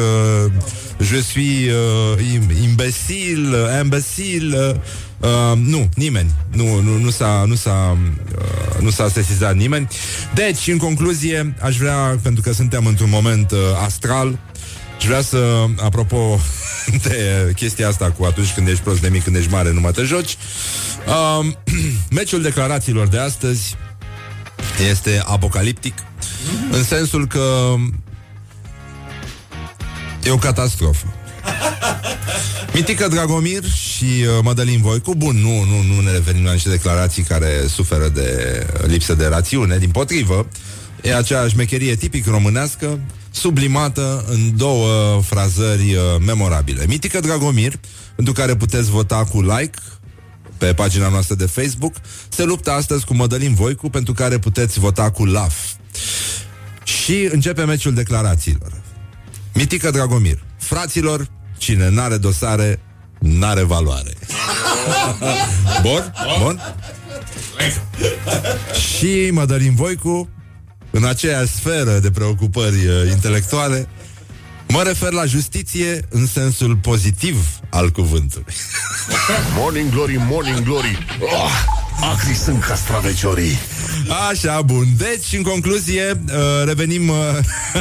[1.01, 3.55] je suis uh, im- imbecil,
[5.21, 5.49] uh, imbecil.
[5.49, 6.31] Uh, Uh, nu, nimeni.
[6.51, 7.97] Nu, nu, nu s-a, nu s-a,
[8.37, 9.87] uh, nu s-a sesizat nimeni.
[10.33, 14.39] Deci, în concluzie, aș vrea, pentru că suntem într-un moment uh, astral,
[14.97, 16.39] și vrea să, apropo
[17.07, 19.91] de chestia asta cu atunci când ești prost de mic, când ești mare, nu mai
[19.91, 20.37] te joci,
[21.07, 21.45] uh,
[22.17, 23.75] meciul declarațiilor de astăzi
[24.89, 25.93] este apocaliptic,
[26.71, 27.75] în sensul că
[30.23, 31.05] e o catastrofă.
[32.73, 35.15] Mitică Dragomir și uh, Mădălin Voicu.
[35.15, 39.77] Bun, nu, nu, nu ne referim la niște declarații Care suferă de lipsă de rațiune
[39.77, 40.47] Din potrivă.
[41.01, 42.99] E aceeași mecherie tipic românească
[43.31, 46.85] Sublimată în două frazări uh, memorabile.
[46.87, 47.73] Mitică Dragomir
[48.15, 49.79] Pentru care puteți vota cu like
[50.57, 51.93] pe pagina noastră de Facebook
[52.29, 55.55] Se luptă astăzi cu Mădălin Voicu Pentru care puteți vota cu laf.
[56.83, 58.81] Și începe meciul declarațiilor.
[59.53, 61.27] Mitică Dragomir Fraților,
[61.61, 62.79] cine n-are dosare,
[63.19, 64.13] n-are valoare.
[65.87, 66.13] Bun?
[66.41, 66.61] Bun?
[68.97, 70.29] Și Mădălin Voicu,
[70.91, 73.87] în aceeași sferă de preocupări uh, intelectuale,
[74.67, 78.53] mă refer la justiție în sensul pozitiv al cuvântului.
[79.57, 81.51] Morning Glory, Morning Glory oh,
[82.01, 83.57] acri sunt castraveciorii.
[84.29, 84.85] Așa, bun.
[84.97, 87.15] Deci, în concluzie, uh, revenim, uh,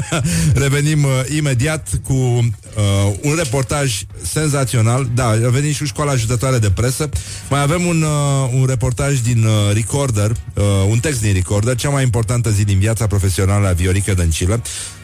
[0.62, 5.09] revenim uh, imediat cu uh, un reportaj senzațional.
[5.14, 7.09] Da, revenim și cu școala ajutătoare de presă.
[7.51, 11.91] Mai avem un, uh, un reportaj din uh, Recorder, uh, un text din Recorder, cea
[11.91, 14.62] mai importantă zi din viața profesională a Viorica Dăncilă.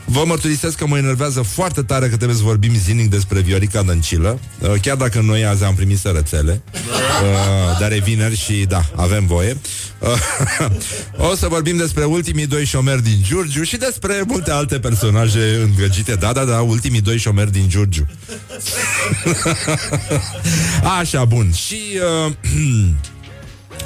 [0.09, 4.41] Vă mărturisesc că mă enervează foarte tare că trebuie să vorbim zilnic despre Viorica Dăncilă,
[4.61, 9.27] uh, chiar dacă noi azi am primit sărățele, uh, dar e vineri și da, avem
[9.27, 9.57] voie.
[9.99, 10.09] Uh,
[11.31, 16.15] o să vorbim despre ultimii doi șomeri din Giurgiu și despre multe alte personaje îndrăgite.
[16.15, 18.07] Da, da, da, ultimii doi șomeri din Giurgiu.
[20.99, 21.53] Așa, bun.
[21.53, 21.81] Și
[22.27, 22.33] uh,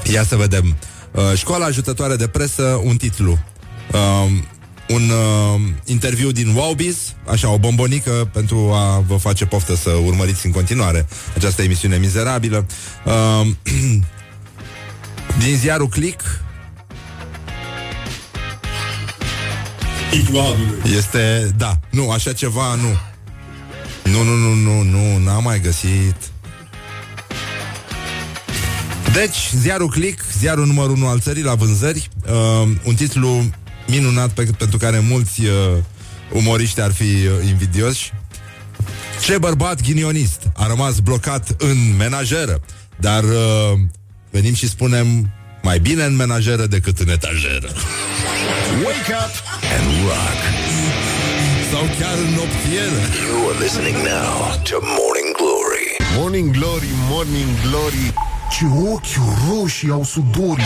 [0.14, 0.76] ia să vedem.
[1.10, 3.38] Uh, școala ajutătoare de presă, un titlu.
[3.92, 4.30] Uh,
[4.90, 10.46] un uh, interviu din Wowbiz, așa, o bombonică pentru a vă face poftă să urmăriți
[10.46, 12.66] în continuare această emisiune mizerabilă.
[13.04, 13.46] Uh,
[15.44, 16.22] din ziarul Click
[20.12, 20.80] Igloadului.
[20.96, 22.98] este, da, nu, așa ceva, nu.
[24.10, 26.16] Nu, nu, nu, nu, nu, n-am mai găsit.
[29.12, 33.44] Deci, ziarul Click, ziarul numărul 1 al țării la vânzări, uh, un titlu
[33.90, 35.76] minunat pe, pentru care mulți uh,
[36.32, 38.12] umoriști ar fi uh, invidioși.
[39.24, 42.60] Ce bărbat ghinionist a rămas blocat în menajeră,
[42.96, 43.78] dar uh,
[44.30, 45.30] venim și spunem
[45.62, 47.68] mai bine în menajeră decât în etajeră.
[48.84, 49.34] Wake up
[49.76, 50.40] and rock.
[51.70, 53.00] Sau chiar în noptieră.
[53.28, 54.32] You are listening now
[54.68, 55.86] to Morning Glory.
[56.18, 58.12] Morning Glory, Morning Glory
[58.50, 59.16] Ce ochi
[59.48, 60.64] roșii au sudorii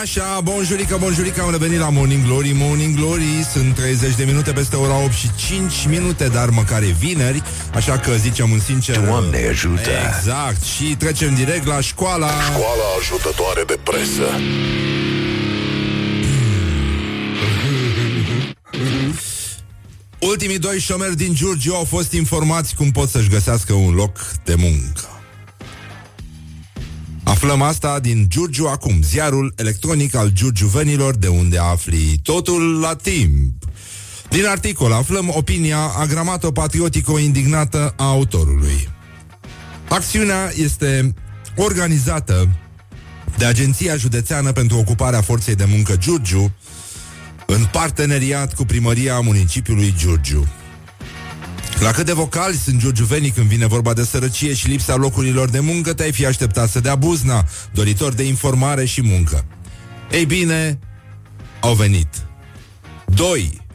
[0.00, 4.76] Așa, bonjurică, bonjurică, am revenit la Morning Glory, Morning Glory Sunt 30 de minute peste
[4.76, 7.42] ora 8 și 5 minute, dar măcar e vineri
[7.74, 9.90] Așa că zicem un sincer Doamne ajută.
[10.16, 12.26] Exact, și trecem direct la școala.
[12.26, 14.40] Școala ajutătoare de presă.
[20.18, 24.54] Ultimii doi șomeri din Giurgiu au fost informați cum pot să-și găsească un loc de
[24.54, 25.11] muncă
[27.42, 33.64] Aflăm asta din Giurgiu acum, ziarul electronic al giurgiuvenilor, de unde afli totul la timp.
[34.30, 38.88] Din articol aflăm opinia agramato-patriotico-indignată a autorului.
[39.88, 41.14] Acțiunea este
[41.56, 42.48] organizată
[43.38, 46.52] de Agenția Județeană pentru Ocuparea Forței de Muncă Giurgiu
[47.46, 50.46] în parteneriat cu primăria municipiului Giurgiu.
[51.82, 55.60] La cât de vocali sunt giurgiuvenii când vine vorba de sărăcie și lipsa locurilor de
[55.60, 59.44] muncă, te-ai fi așteptat să dea buzna, doritor de informare și muncă.
[60.10, 60.78] Ei bine,
[61.60, 62.08] au venit.
[63.06, 63.66] 2.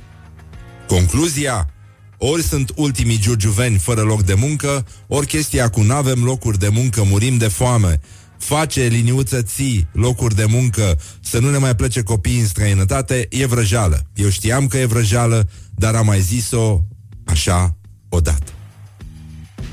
[0.87, 1.69] Concluzia?
[2.17, 7.03] Ori sunt ultimii giurgiuveni fără loc de muncă, ori chestia cu n-avem locuri de muncă,
[7.03, 7.99] murim de foame.
[8.37, 13.45] Face liniuță ții locuri de muncă, să nu ne mai plece copiii în străinătate, e
[13.45, 14.01] vrăjală.
[14.13, 16.83] Eu știam că e vrăjală, dar am mai zis-o
[17.25, 17.76] așa
[18.09, 18.51] odată.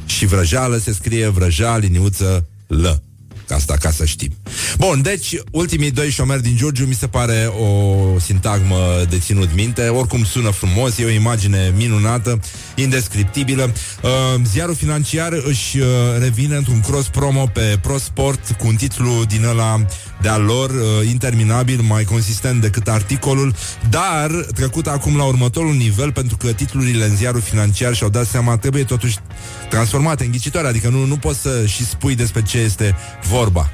[0.06, 3.02] Și vrăjală se scrie vrăja liniuță lă.
[3.48, 4.36] Asta ca să știm.
[4.78, 9.88] Bun, deci, ultimii doi șomeri din Giurgiu mi se pare o sintagmă de ținut minte.
[9.88, 12.40] Oricum sună frumos, e o imagine minunată,
[12.74, 13.72] indescriptibilă.
[14.02, 14.10] Uh,
[14.44, 15.86] ziarul financiar își uh,
[16.18, 19.84] revine într-un cross promo pe ProSport cu un titlu din ăla
[20.20, 23.54] de-al lor, uh, interminabil, mai consistent decât articolul,
[23.90, 28.56] dar trecut acum la următorul nivel, pentru că titlurile în ziarul financiar și-au dat seama,
[28.56, 29.18] trebuie totuși
[29.68, 32.96] transformate în ghicitoare, adică nu, nu poți să și spui despre ce este
[33.28, 33.70] vorba.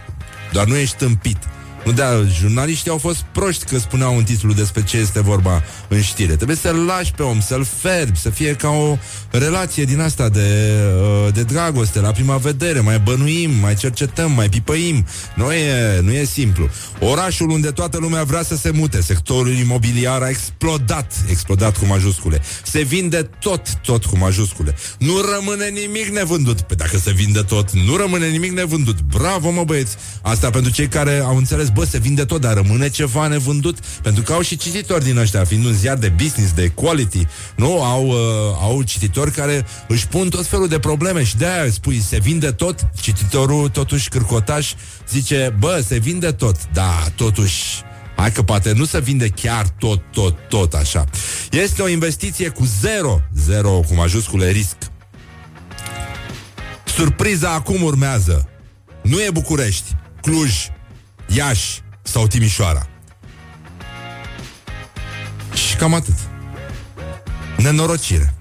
[0.52, 1.38] Doar nu ești tâmpit.
[1.84, 2.02] Nu de
[2.38, 6.36] jurnaliștii au fost proști că spuneau un titlu despre ce este vorba în știre.
[6.36, 8.96] Trebuie să-l lași pe om, să-l ferbi, să fie ca o
[9.30, 10.78] relație din asta de,
[11.26, 12.80] uh, de dragoste, la prima vedere.
[12.80, 15.06] Mai bănuim, mai cercetăm, mai pipăim.
[15.34, 16.68] Nu e, nu e simplu.
[17.00, 22.42] Orașul unde toată lumea vrea să se mute, sectorul imobiliar a explodat, explodat cu majuscule.
[22.64, 24.74] Se vinde tot, tot cu majuscule.
[24.98, 26.60] Nu rămâne nimic nevândut.
[26.60, 29.00] Pe dacă se vinde tot, nu rămâne nimic nevândut.
[29.00, 29.96] Bravo, mă băieți!
[30.22, 34.22] Asta pentru cei care au înțeles, bă, se vinde tot, dar rămâne ceva nevândut, pentru
[34.22, 37.82] că au și cititori din ăștia, fiind un ziar de business, de quality, nu?
[37.82, 38.16] Au, uh,
[38.60, 42.88] au cititori care își pun tot felul de probleme și de-aia spui, se vinde tot?
[43.00, 44.72] Cititorul, totuși, cârcotaș,
[45.08, 47.82] zice, bă, se vinde tot, da, totuși,
[48.16, 51.04] Hai că poate nu se vinde chiar tot, tot, tot așa.
[51.50, 54.76] Este o investiție cu zero, zero cu majuscule risc.
[56.84, 58.48] Surpriza acum urmează.
[59.02, 60.52] Nu e București, Cluj,
[61.34, 62.86] Iași sau Timișoara.
[65.54, 66.14] Și cam atât.
[67.56, 68.34] Nenorocire.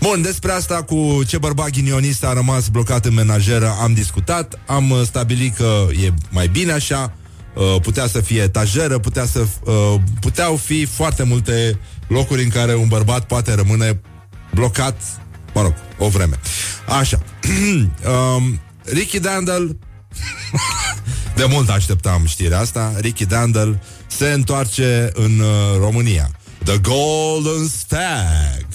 [0.00, 4.90] Bun, despre asta cu ce bărbat ghinionist a rămas blocat în menajeră am discutat, am
[4.90, 7.12] uh, stabilit că e mai bine așa,
[7.54, 12.74] uh, putea să fie etajeră, putea să, uh, puteau fi foarte multe locuri în care
[12.74, 14.00] un bărbat poate rămâne
[14.54, 15.00] blocat,
[15.54, 16.40] mă rog, o vreme.
[16.98, 17.18] Așa.
[18.36, 19.76] um, Ricky Dandel
[21.38, 22.94] de mult așteptam știrea asta.
[23.00, 25.46] Ricky Dandel se întoarce în uh,
[25.78, 26.30] România.
[26.64, 28.66] The Golden Stag.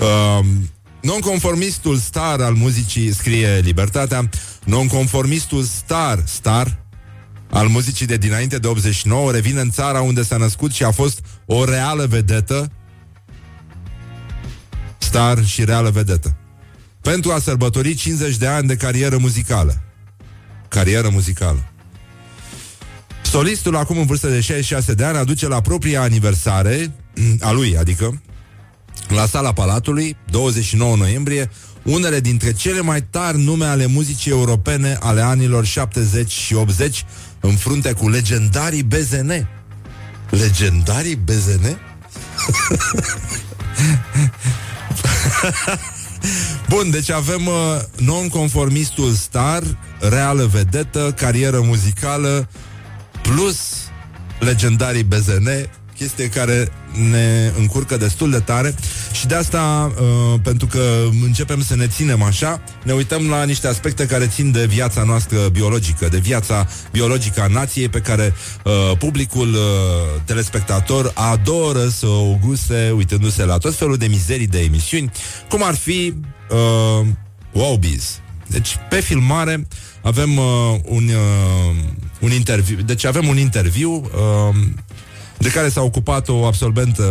[0.00, 4.28] Um, nonconformistul star al muzicii, scrie Libertatea,
[4.64, 6.84] nonconformistul star, star,
[7.50, 11.20] al muzicii de dinainte de 89 revine în țara unde s-a născut și a fost
[11.46, 12.70] o reală vedetă
[14.98, 16.36] star și reală vedetă
[17.00, 19.82] pentru a sărbători 50 de ani de carieră muzicală.
[20.68, 21.71] Carieră muzicală.
[23.32, 26.92] Solistul, acum în vârstă de 66 de ani, aduce la propria aniversare,
[27.40, 28.22] a lui, adică,
[29.08, 31.50] la sala Palatului, 29 noiembrie,
[31.82, 37.04] unele dintre cele mai tari nume ale muzicii europene ale anilor 70 și 80,
[37.40, 39.48] în frunte cu legendarii BZN.
[40.30, 41.64] Legendarii BZN?
[46.68, 47.54] Bun, deci avem uh,
[47.96, 49.62] nonconformistul star,
[50.00, 52.48] reală vedetă, carieră muzicală,
[53.34, 53.58] plus
[54.38, 55.48] legendarii BZN,
[55.96, 56.72] chestie care
[57.10, 58.74] ne încurcă destul de tare
[59.12, 63.68] și de asta, uh, pentru că începem să ne ținem așa, ne uităm la niște
[63.68, 68.72] aspecte care țin de viața noastră biologică, de viața biologică a nației pe care uh,
[68.98, 69.60] publicul uh,
[70.24, 75.10] telespectator adoră să o guste uitându-se la tot felul de mizerii de emisiuni,
[75.48, 76.14] cum ar fi
[76.50, 77.06] uh,
[77.52, 78.20] Wowbiz.
[78.46, 79.66] Deci, pe filmare
[80.02, 80.44] avem uh,
[80.84, 81.76] un, uh,
[82.22, 82.76] un interviu.
[82.80, 84.56] Deci avem un interviu uh,
[85.38, 87.04] de care s-a ocupat o absolventă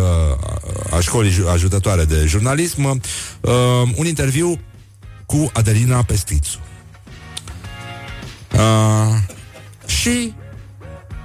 [0.92, 3.02] a școlii ajutătoare de jurnalism,
[3.42, 3.52] uh,
[3.96, 4.60] un interviu
[5.26, 6.60] cu Adelina Pestrițu.
[8.54, 9.18] Uh,
[9.86, 10.34] și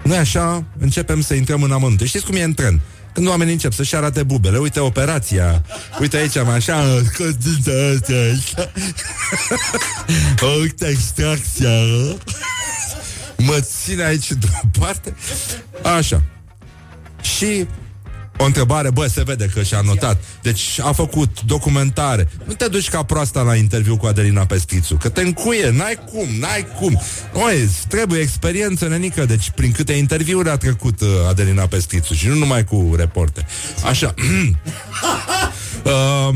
[0.02, 2.06] noi așa începem să intrăm în amănunte.
[2.06, 2.80] Știți cum e în tren?
[3.12, 5.64] Când oamenii încep să-și arate bubele, uite operația,
[6.00, 6.82] uite aici mai așa,
[10.60, 11.70] uite extracția,
[13.36, 15.14] mă ține aici deoparte,
[15.82, 16.22] așa.
[17.20, 17.66] Și
[18.38, 20.24] o întrebare, bă, se vede că și-a notat.
[20.42, 22.28] Deci a făcut documentare.
[22.44, 26.28] Nu te duci ca proasta la interviu cu Adelina Pestrițu, că te încuie, n-ai cum,
[26.38, 27.02] n-ai cum.
[27.32, 32.34] Oi, trebuie experiență, nenică, deci prin câte interviuri a trecut uh, Adelina Pestrițu și nu
[32.34, 33.46] numai cu reporte.
[33.84, 34.14] Așa.
[35.84, 36.34] uh,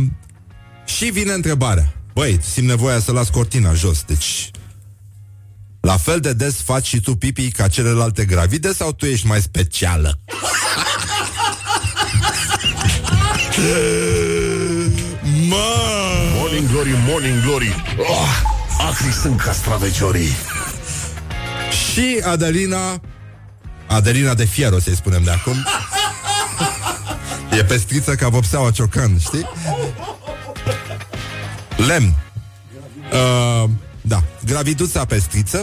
[0.84, 1.94] și vine întrebarea.
[2.14, 4.50] Băi, simt nevoia să las cortina jos, deci...
[5.80, 9.40] La fel de des faci și tu pipi ca celelalte gravide sau tu ești mai
[9.40, 10.18] specială?
[15.48, 15.56] Mă!
[16.36, 18.42] Morning Glory, Morning Glory oh,
[18.88, 20.30] Acri sunt castraveciorii
[21.92, 23.00] Și Adelina
[23.86, 25.54] Adelina de fier, o să-i spunem de acum
[27.58, 29.48] E pestriță ca vopseaua ciocan, știi?
[31.76, 32.14] Lemn
[33.12, 33.70] uh,
[34.00, 35.62] Da, graviduța pestriță.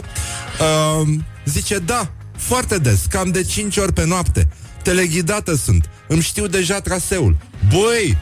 [0.60, 1.08] Uh,
[1.44, 4.48] Zice, da, foarte des, cam de 5 ori pe noapte.
[4.82, 5.90] Teleghidată sunt.
[6.06, 7.36] Îmi știu deja traseul.
[7.68, 8.16] Băi,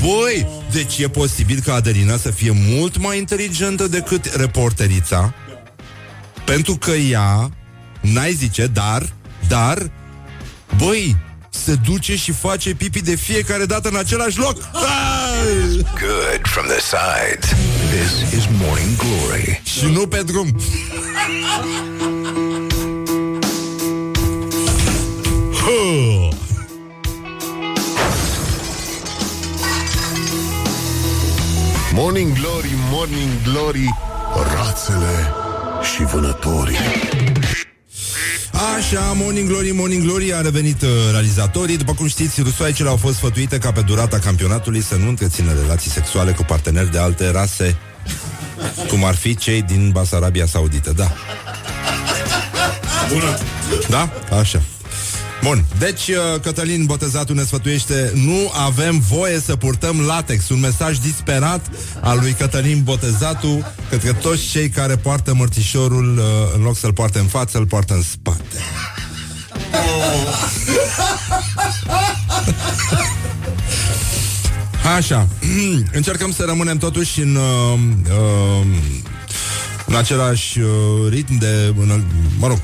[0.00, 5.34] băi Deci e posibil ca Adelina să fie mult mai inteligentă decât reporterița?
[6.44, 7.50] Pentru că ea
[8.00, 9.12] N-ai zice, dar
[9.48, 9.90] Dar
[10.76, 11.16] Băi,
[11.50, 14.56] se duce și face pipi de fiecare dată în același loc.
[15.82, 17.71] Good from the sides.
[17.92, 19.60] This is Morning Glory.
[19.64, 20.56] Și nu pe drum
[25.52, 26.28] Huh.
[31.94, 33.94] Morning Glory, Morning Glory
[34.54, 35.32] Rațele
[35.94, 36.76] și vânătorii
[38.76, 43.16] Așa, Morning Glory, Morning Glory A revenit uh, realizatorii După cum știți, rusoaicele au fost
[43.16, 47.76] sfătuite Ca pe durata campionatului să nu întrețină relații sexuale Cu parteneri de alte rase
[48.88, 51.12] Cum ar fi cei din Basarabia Saudită Da
[53.12, 53.38] Bună!
[53.88, 54.10] Da?
[54.38, 54.62] Așa
[55.42, 60.98] Bun, deci uh, Cătălin Botezatul ne sfătuiește Nu avem voie să purtăm latex Un mesaj
[60.98, 61.70] disperat
[62.00, 66.24] al lui Cătălin Botezatu Către toți cei care poartă mărțișorul uh,
[66.54, 68.56] În loc să-l poarte în față, îl poartă în spate.
[74.96, 75.28] Așa.
[75.92, 77.78] Încercăm să rămânem totuși în uh,
[78.10, 78.66] uh,
[79.86, 80.66] În același uh,
[81.08, 82.04] ritm de în,
[82.38, 82.58] Mă rog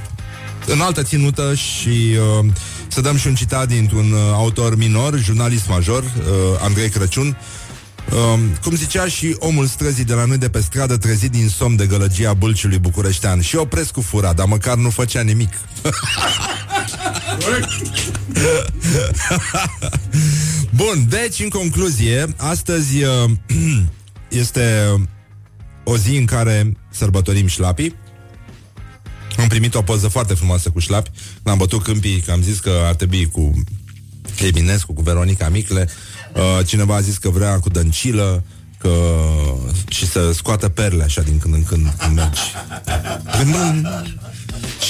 [0.72, 2.46] în altă ținută și uh,
[2.88, 7.36] să dăm și un citat dintr-un uh, autor minor, jurnalist major, uh, Andrei Crăciun,
[8.12, 11.76] Um, cum zicea și omul străzii de la noi de pe stradă trezit din somn
[11.76, 15.52] de gălăgia bâlciului bucureștean și opresc cu fura, dar măcar nu făcea nimic.
[20.70, 23.30] Bun, deci, în concluzie, astăzi uh,
[24.42, 24.94] este
[25.84, 27.94] o zi în care sărbătorim șlapii.
[29.38, 31.10] Am primit o poză foarte frumoasă cu șlapi.
[31.42, 33.64] L-am bătut câmpii, că am zis că ar trebui cu
[34.40, 35.88] Eminescu, cu Veronica Micle.
[36.34, 38.44] Uh, cineva a zis că vrea cu dăncilă,
[38.78, 38.94] că
[39.88, 42.40] și să scoată perle așa din când în când când mergi.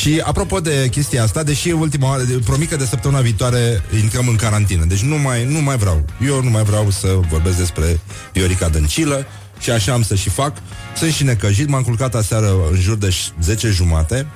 [0.00, 4.28] Și apropo de chestia asta, deși e ultima oară, promit că de săptămâna viitoare intrăm
[4.28, 4.84] în carantină.
[4.84, 6.04] Deci nu mai, nu mai vreau.
[6.26, 8.00] Eu nu mai vreau să vorbesc despre
[8.32, 9.26] Viorica Dăncilă
[9.58, 10.56] și așa am să și fac.
[10.96, 14.26] Sunt și necăjit, m-am culcat aseară în jur de 10 jumate,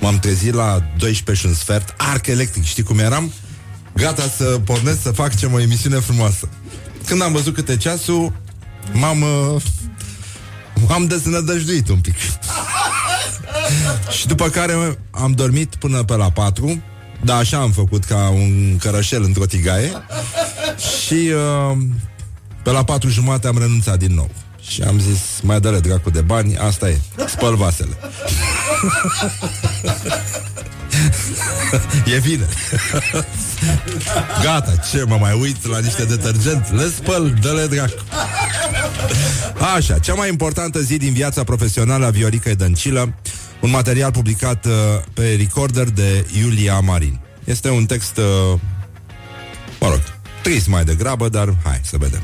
[0.00, 3.32] m-am trezit la 12 și un sfert, arc electric, știi cum eram?
[3.96, 6.48] Gata să pornesc să fac ce o emisiune frumoasă.
[7.06, 8.32] Când am văzut câte ceasul,
[8.92, 9.22] m-am...
[9.22, 9.62] Uh,
[10.88, 12.14] m-am deznădăjduit un pic.
[14.18, 16.82] și după care am dormit până pe la 4,
[17.22, 19.92] da, așa am făcut ca un cărășel într-o tigaie
[21.06, 21.76] și uh,
[22.62, 24.30] pe la patru jumate am renunțat din nou.
[24.68, 27.96] Și am zis, mai dă dracu de bani, asta e, spăl vasele.
[32.14, 32.46] e bine.
[34.42, 36.72] Gata, ce mă mai uit la niște detergent?
[36.72, 38.02] Le spăl, dă-le dracu.
[39.74, 43.14] Așa, cea mai importantă zi din viața profesională a Vioricăi Dăncilă,
[43.60, 44.72] un material publicat uh,
[45.14, 47.20] pe Recorder de Iulia Marin.
[47.44, 48.60] Este un text, uh,
[49.80, 50.17] mă rog,
[50.48, 52.22] trist mai degrabă, dar hai să vedem.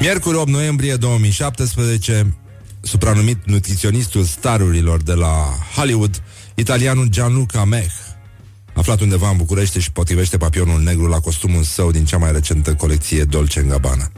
[0.00, 2.34] Miercuri 8 noiembrie 2017,
[2.80, 6.22] supranumit nutriționistul starurilor de la Hollywood,
[6.54, 7.92] italianul Gianluca Mech,
[8.74, 12.74] aflat undeva în București și potrivește papionul negru la costumul său din cea mai recentă
[12.74, 14.10] colecție Dolce Gabbana.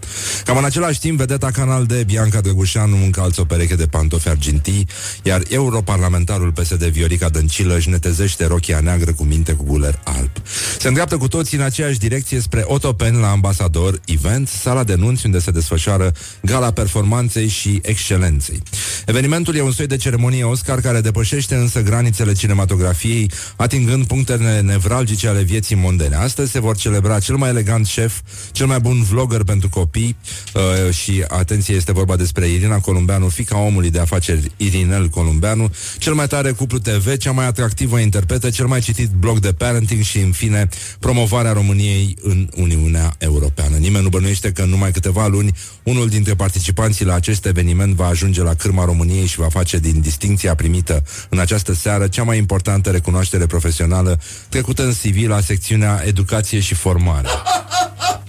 [0.44, 4.86] Cam în același timp, vedeta canal de Bianca Drăgușanu încalță o pereche de pantofi argintii,
[5.22, 10.30] iar europarlamentarul PSD Viorica Dăncilă își netezește rochia neagră cu minte cu guler alb.
[10.78, 15.26] Se îndreaptă cu toții în aceeași direcție spre Otopen la Ambasador Event, sala de nunți
[15.26, 18.62] unde se desfășoară gala performanței și excelenței.
[19.06, 24.06] Evenimentul e un soi de ceremonie Oscar care depășește însă granițele cinematografiei, atingând
[24.44, 26.16] punctele nevralgice ale vieții mondene.
[26.16, 28.20] Astăzi se vor celebra cel mai elegant șef,
[28.52, 30.16] cel mai bun vlogger pentru copii
[30.54, 36.14] uh, și, atenție, este vorba despre Irina Columbeanu, fica omului de afaceri Irinel Columbeanu, cel
[36.14, 40.18] mai tare cuplu TV, cea mai atractivă interpretă, cel mai citit blog de parenting și,
[40.18, 40.68] în fine,
[40.98, 43.76] promovarea României în Uniunea Europeană.
[43.76, 48.06] Nimeni nu bănuiește că în numai câteva luni unul dintre participanții la acest eveniment va
[48.06, 52.38] ajunge la cârma României și va face din distinția primită în această seară cea mai
[52.38, 57.28] importantă recunoaștere profesională trecută în CV la secțiunea Educație și Formare.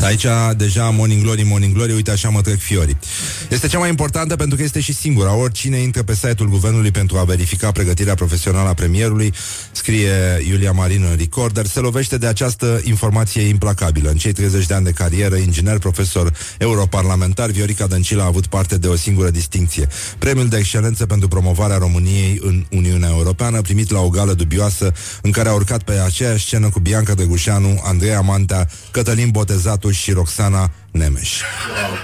[0.00, 0.26] Aici
[0.56, 2.96] deja Morning Glory, Morning Glory, uite așa mă trec fiorii.
[3.50, 5.34] Este cea mai importantă pentru că este și singura.
[5.34, 9.32] Oricine intră pe site-ul guvernului pentru a verifica pregătirea profesională a premierului,
[9.72, 10.12] scrie
[10.48, 14.10] Iulia Marin în Recorder, se lovește de această informație implacabilă.
[14.10, 18.78] În cei 30 de ani de carieră, inginer, profesor, europarlamentar, Viorica Dăncilă a avut parte
[18.78, 19.88] de o singură distinție.
[20.18, 24.92] Premiul de excelență pentru promovarea României în Uniunea Europeană, primit la o gală dubioasă
[25.22, 30.12] în care a urcat pe aceeași scenă cu Bianca Drăgușanu, Andreea Mantea, Cătălin Botezatu și
[30.12, 31.40] Roxana Nemeș.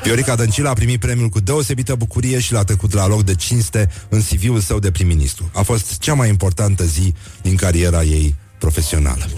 [0.03, 3.91] Viorica Dăncilă a primit premiul cu deosebită bucurie și l-a trecut la loc de cinste
[4.09, 5.51] în CV-ul său de prim-ministru.
[5.55, 9.28] A fost cea mai importantă zi din cariera ei profesională.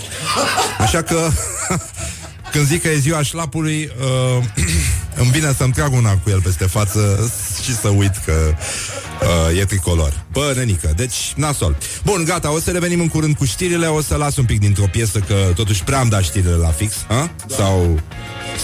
[0.78, 1.28] Așa că
[2.52, 3.90] când zic că e ziua șlapului,
[4.38, 4.44] uh,
[5.22, 7.32] îmi vine să-mi trag una cu el peste față
[7.62, 8.54] și să uit că
[9.52, 10.24] uh, e tricolor.
[10.32, 11.76] Bă, nenică, deci nasol.
[12.04, 14.86] Bun, gata, o să revenim în curând cu știrile, o să las un pic dintr-o
[14.90, 17.30] piesă, că totuși prea am dat știrile la fix, ha?
[17.48, 18.00] Sau,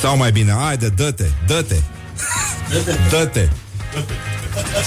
[0.01, 1.76] sau mai bine, haide, dă-te, dă-te,
[3.11, 3.49] dă-te.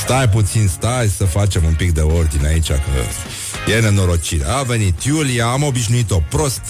[0.04, 4.44] Stai puțin, stai să facem un pic de ordine aici, că e nenorocire.
[4.48, 6.62] A venit Iulia, am obișnuit-o prost,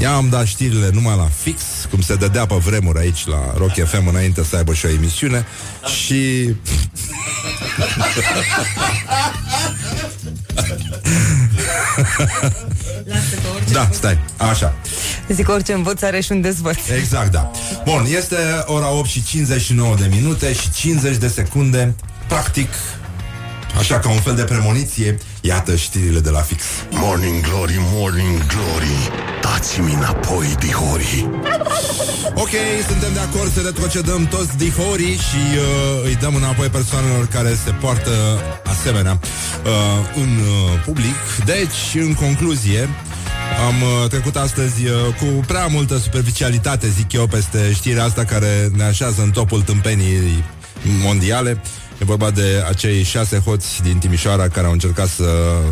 [0.00, 4.06] I-am dat știrile numai la fix, cum se dădea pe vremuri aici la Rock FM
[4.06, 5.46] înainte să aibă și o emisiune
[6.02, 6.54] și...
[13.72, 14.74] da, stai, așa.
[15.28, 16.76] Zic orice învăț are și un dezvăț.
[16.98, 17.50] Exact, da.
[17.84, 21.94] Bun, este ora 8 și 59 de minute și 50 de secunde.
[22.28, 22.68] Practic,
[23.78, 26.62] așa ca un fel de premoniție, iată știrile de la fix.
[26.90, 29.10] Morning Glory, Morning Glory
[29.42, 31.28] Dați-mi înapoi, dihori
[32.34, 32.50] Ok,
[32.88, 37.70] suntem de acord să retrocedăm toți dihorii și uh, îi dăm înapoi persoanelor care se
[37.70, 38.10] poartă
[38.64, 39.70] asemenea uh,
[40.14, 41.16] în uh, public.
[41.44, 42.88] Deci, în concluzie,
[43.66, 48.70] Am uh, trecut astăzi uh, cu prea multă superficialitate, zic eu, peste știrea asta care
[48.76, 50.44] ne așează în topul tâmpenii
[51.02, 51.60] mondiale.
[51.98, 55.24] E vorba de acei șase hoți din Timișoara care au încercat să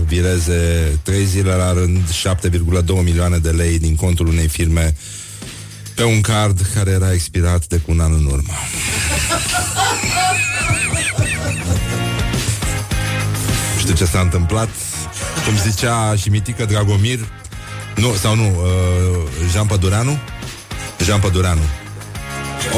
[0.07, 4.95] vireze trei zile la rând 7,2 milioane de lei din contul unei firme
[5.95, 8.53] pe un card care era expirat de cu un an în urmă.
[13.79, 14.69] Știu ce s-a întâmplat.
[15.45, 17.19] Cum zicea și mitică Dragomir
[17.97, 20.19] Nu, sau nu uh, Jean Pădureanu?
[21.05, 21.82] Jean Pădureanu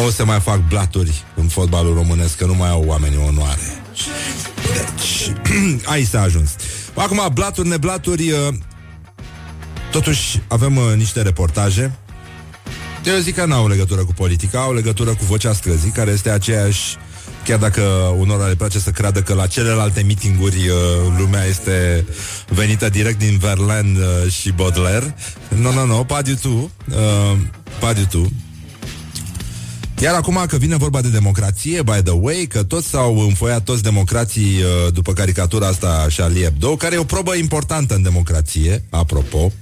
[0.03, 3.83] O să mai fac blaturi în fotbalul românesc Că nu mai au oamenii onoare
[4.73, 5.33] Deci
[5.93, 6.57] Aici s-a ajuns
[6.95, 8.55] Acum, blaturi, neblaturi uh,
[9.91, 11.99] Totuși avem uh, niște reportaje
[13.05, 16.97] Eu zic că n-au legătură cu politica Au legătură cu vocea străzii Care este aceeași
[17.45, 17.83] Chiar dacă
[18.19, 22.07] unora le place să creadă că la celelalte mitinguri uh, lumea este
[22.49, 25.15] venită direct din Verlaine uh, și Baudelaire.
[25.49, 26.71] Nu, no, nu, no, nu, no, pas du tout.
[26.91, 27.37] Uh,
[27.81, 28.33] pas du tout.
[30.05, 33.83] Iar acum că vine vorba de democrație, by the way, că toți s-au înfoiat toți
[33.83, 39.39] democrații uh, după caricatura asta Charlie Hebdo, care e o probă importantă în democrație, apropo.
[39.39, 39.53] Uh,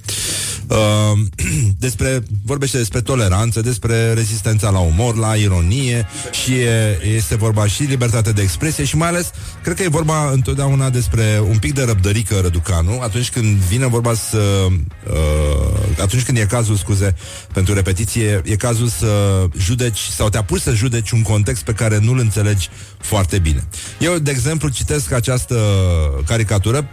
[1.77, 6.07] despre, vorbește despre toleranță, despre rezistența la umor, la ironie
[6.43, 9.31] și e, este vorba și libertate de expresie și mai ales,
[9.63, 14.13] cred că e vorba întotdeauna despre un pic de răbdărică răducanu, atunci când vine vorba
[14.13, 17.15] să uh, atunci când e cazul, scuze,
[17.53, 21.99] pentru repetiție, e cazul să judeci sau te apuci să judeci un context pe care
[21.99, 22.69] nu-l înțelegi
[22.99, 23.67] foarte bine.
[23.99, 25.55] Eu, de exemplu, citesc această
[26.25, 26.89] caricatură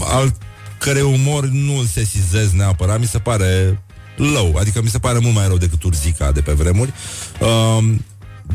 [0.00, 0.34] al
[0.78, 3.78] cărei umor nu îl sesizez neapărat, mi se pare
[4.16, 6.92] low, adică mi se pare mult mai rău decât Urzica de pe vremuri.
[7.40, 7.94] Uh,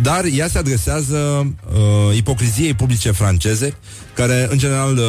[0.02, 1.18] dar ea se adresează
[1.74, 3.74] uh, ipocriziei publice franceze,
[4.14, 5.04] care în general uh,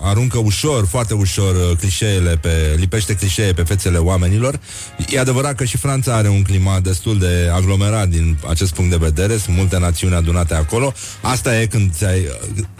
[0.00, 4.60] aruncă ușor, foarte ușor uh, clișeele pe, lipește clișee pe fețele oamenilor.
[5.08, 8.96] E adevărat că și Franța are un climat destul de aglomerat din acest punct de
[8.96, 10.92] vedere, sunt multe națiuni adunate acolo.
[11.20, 12.26] Asta e când ți-ai,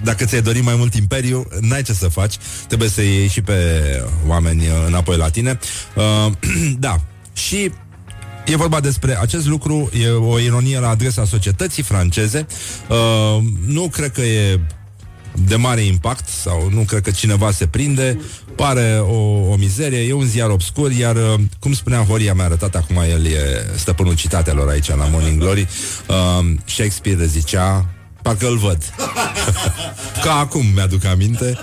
[0.03, 2.35] dacă ți-ai dorit mai mult imperiu, n-ai ce să faci,
[2.67, 3.55] trebuie să iei și pe
[4.27, 5.59] oameni uh, înapoi la tine.
[5.95, 6.33] Uh,
[6.79, 7.01] da,
[7.33, 7.71] și
[8.47, 12.47] E vorba despre acest lucru, e o ironie la adresa societății franceze.
[12.89, 14.61] Uh, nu cred că e
[15.35, 18.21] de mare impact sau nu cred că cineva se prinde.
[18.57, 22.75] Pare o, o mizerie, e un ziar obscur, iar uh, cum spunea Horia, mi-a arătat
[22.75, 25.69] acum el e stăpânul citatelor aici la Morning Glory.
[26.09, 26.17] Uh,
[26.65, 27.87] Shakespeare zicea,
[28.23, 28.83] parcă îl văd.
[30.25, 31.59] Ca acum mi-aduc aminte.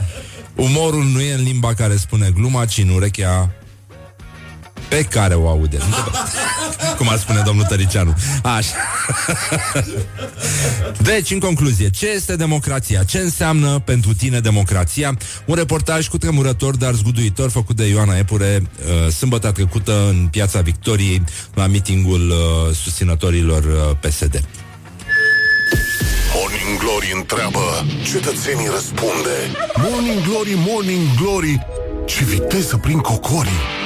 [0.56, 3.52] Umorul nu e în limba care spune gluma, ci în urechea
[4.90, 5.78] pe care o aude.
[6.98, 8.16] Cum ar spune domnul Tăricianu.
[8.44, 8.76] Așa.
[11.02, 13.04] Deci, în concluzie, ce este democrația?
[13.04, 15.18] Ce înseamnă pentru tine democrația?
[15.46, 18.62] Un reportaj cu tremurător, dar zguduitor, făcut de Ioana Epure,
[19.06, 21.24] uh, sâmbătă trecută în Piața Victoriei,
[21.54, 24.44] la mitingul uh, susținătorilor uh, PSD.
[26.36, 29.36] Morning Glory întreabă, cetățenii răspunde.
[29.76, 31.66] Morning Glory, Morning Glory,
[32.06, 33.77] ce viteză prin cocorii.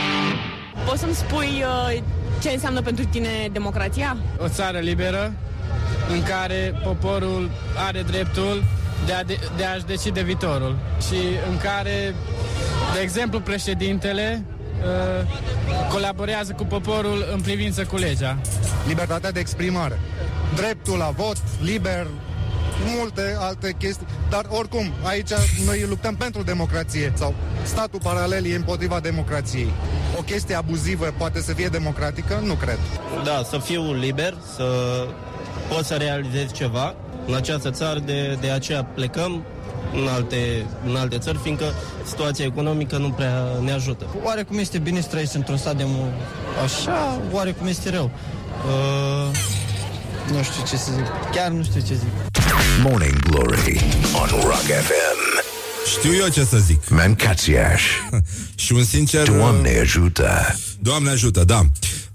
[0.85, 2.01] Poți să-mi spui uh,
[2.41, 4.17] ce înseamnă pentru tine democrația?
[4.37, 5.33] O țară liberă
[6.11, 7.51] în care poporul
[7.87, 8.63] are dreptul
[9.05, 10.77] de, a de, de a-și decide viitorul
[11.07, 11.17] și
[11.49, 12.15] în care,
[12.93, 14.45] de exemplu, președintele
[14.79, 15.27] uh,
[15.89, 18.37] colaborează cu poporul în privință cu legea.
[18.87, 19.99] Libertatea de exprimare.
[20.55, 22.07] Dreptul la vot, liber,
[22.85, 24.05] multe alte chestii.
[24.29, 25.29] Dar oricum, aici
[25.65, 29.71] noi luptăm pentru democrație sau statul paralel e împotriva democrației.
[30.17, 32.41] O chestie abuzivă poate să fie democratică?
[32.43, 32.79] Nu cred.
[33.23, 34.65] Da, să fiu liber, să
[35.69, 36.95] pot să realizez ceva
[37.27, 39.43] în această țară, de, de aceea plecăm
[39.93, 41.65] în alte, în alte țări, fiindcă
[42.05, 44.05] situația economică nu prea ne ajută.
[44.23, 45.85] Oarecum este bine să trăiești într-un stat de
[46.63, 48.11] așa, oarecum este rău.
[48.65, 49.37] Uh,
[50.35, 51.05] nu știu ce să zic.
[51.31, 52.40] Chiar nu știu ce zic.
[52.79, 53.81] Morning Glory
[54.13, 55.43] on Rock FM.
[55.97, 56.89] Știu eu ce să zic.
[56.89, 57.83] Mancațiaș.
[58.63, 59.29] și un sincer...
[59.29, 60.55] Doamne ajută.
[60.79, 61.61] Doamne ajută, da.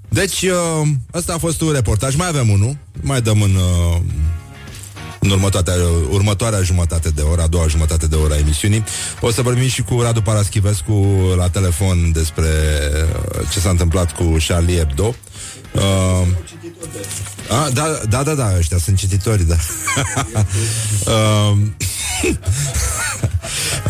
[0.09, 2.15] Deci, uh, ăsta a fost un reportaj.
[2.15, 2.77] Mai avem unul.
[3.01, 3.55] Mai dăm în...
[3.55, 4.01] Uh,
[5.21, 5.75] în următoarea,
[6.11, 8.85] următoarea jumătate de oră, a doua jumătate de oră a emisiunii.
[9.21, 10.93] O să vorbim și cu Radu Paraschivescu
[11.37, 12.49] la telefon despre
[13.39, 15.15] uh, ce s-a întâmplat cu Charlie Hebdo.
[15.73, 16.27] Uh,
[17.51, 19.57] a, da, da, da, da, ăștia sunt cititori, da.
[21.07, 21.57] uh,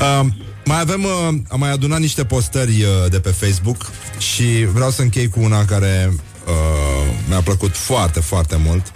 [0.01, 0.27] uh,
[0.65, 5.03] mai avem, uh, am mai adunat niște postări uh, de pe Facebook și vreau să
[5.03, 6.13] închei cu una care
[6.47, 8.93] uh, mi-a plăcut foarte, foarte mult.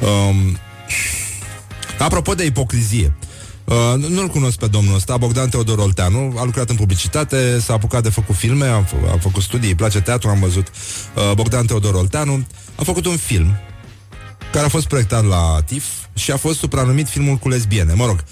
[0.00, 0.58] Um,
[1.98, 3.14] apropo de ipocrizie,
[3.66, 8.02] Uh, nu-l cunosc pe domnul ăsta, Bogdan Teodor Olteanu, a lucrat în publicitate, s-a apucat
[8.02, 10.66] de făcut filme, a, f- a făcut studii, îi place teatru, am văzut.
[10.66, 12.46] Uh, Bogdan Teodor Olteanu
[12.76, 13.58] a făcut un film
[14.52, 17.92] care a fost proiectat la TIF și a fost supranumit filmul cu lesbiene.
[17.92, 18.24] Mă rog,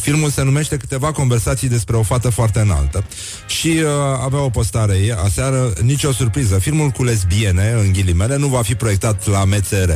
[0.00, 3.04] filmul se numește Câteva conversații despre o fată foarte înaltă
[3.46, 3.90] și uh,
[4.24, 6.58] avea o postare ei aseară, nicio surpriză.
[6.58, 9.90] Filmul cu lesbiene, în ghilimele, nu va fi proiectat la MCR.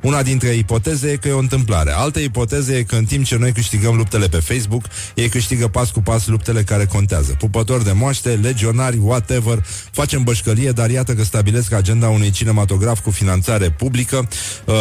[0.00, 1.92] Una dintre ipoteze e că e o întâmplare.
[1.92, 4.84] Altă ipoteză e că în timp ce noi câștigăm luptele pe Facebook,
[5.14, 7.34] ei câștigă pas cu pas luptele care contează.
[7.38, 13.10] Pupători de moaște, legionari, whatever, facem bășcălie, dar iată că stabilesc agenda unui cinematograf cu
[13.10, 14.28] finanțare publică,
[14.64, 14.74] uh,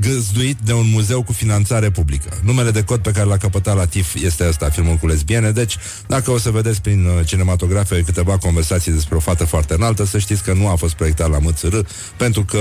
[0.00, 2.38] găzduit de un muzeu cu finanțare publică.
[2.42, 5.76] Numele de cod pe care l-a căpătat la TIF este ăsta, filmul cu lesbiene, deci
[6.06, 10.18] dacă o să vedeți prin uh, cinematografe câteva conversații despre o fată foarte înaltă, să
[10.18, 11.76] știți că nu a fost proiectat la MЦR,
[12.16, 12.58] pentru că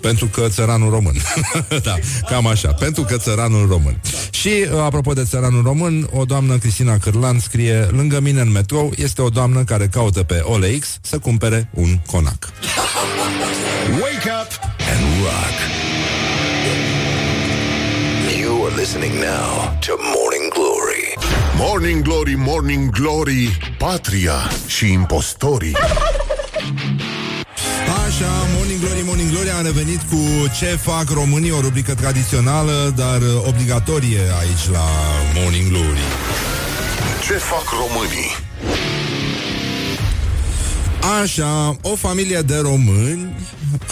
[0.00, 1.14] pentru că țăranul român.
[1.82, 1.94] da,
[2.28, 2.72] cam așa.
[2.72, 4.00] Pentru că țăranul român.
[4.30, 8.92] Și, uh, apropo de țăranul român, o doamnă, Cristina Cârlan, scrie Lângă mine în metrou
[8.96, 12.52] este o doamnă care caută pe OLX să cumpere un conac.
[14.02, 14.50] Wake up
[14.92, 15.56] and rock.
[18.40, 20.25] You are listening now to Morning Glory.
[21.58, 24.34] Morning Glory, Morning Glory Patria
[24.66, 25.76] și impostorii
[28.06, 30.16] Așa, Morning Glory, Morning Glory Am revenit cu
[30.58, 34.84] ce fac românii O rubrică tradițională, dar uh, obligatorie Aici la
[35.34, 36.00] Morning Glory
[37.26, 38.30] Ce fac românii?
[41.22, 43.36] Așa, o familie de români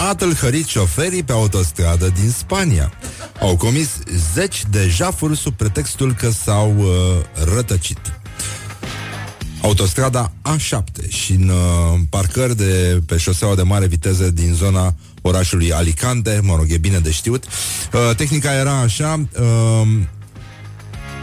[0.08, 2.92] a tâlhărit șoferii pe autostradă din Spania.
[3.40, 3.88] Au comis
[4.34, 6.86] zeci de jafuri sub pretextul că s-au uh,
[7.54, 7.98] rătăcit.
[9.62, 15.72] Autostrada A7 și în uh, parcări de pe șoseaua de mare viteză din zona orașului
[15.72, 17.44] Alicante, mă rog, e bine de știut.
[17.44, 19.86] Uh, tehnica era așa, uh,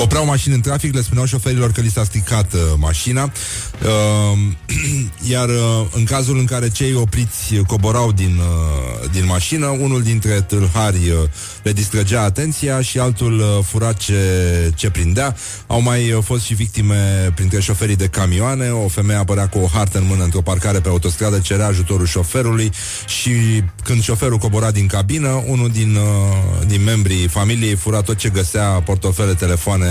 [0.02, 4.40] opreau mașini în trafic, le spuneau șoferilor că li s-a stricat uh, mașina, uh,
[5.34, 10.42] iar uh, în cazul în care cei opriți coborau din, uh, din mașină, unul dintre
[10.42, 11.30] tâlhari uh,
[11.64, 14.16] le distrăgea atenția și altul uh, fura ce,
[14.76, 15.36] ce prindea.
[15.68, 19.68] Au mai uh, fost și victime printre șoferii de camioane, o femeie apărea cu o
[19.74, 22.72] hartă în mână într-o parcare pe autostradă, cerea ajutorul șoferului
[23.08, 23.32] și
[23.84, 28.66] când șoferul cobora din cabină, unul din, uh, din membrii familiei fura tot ce găsea,
[28.66, 29.91] portofele, telefoane,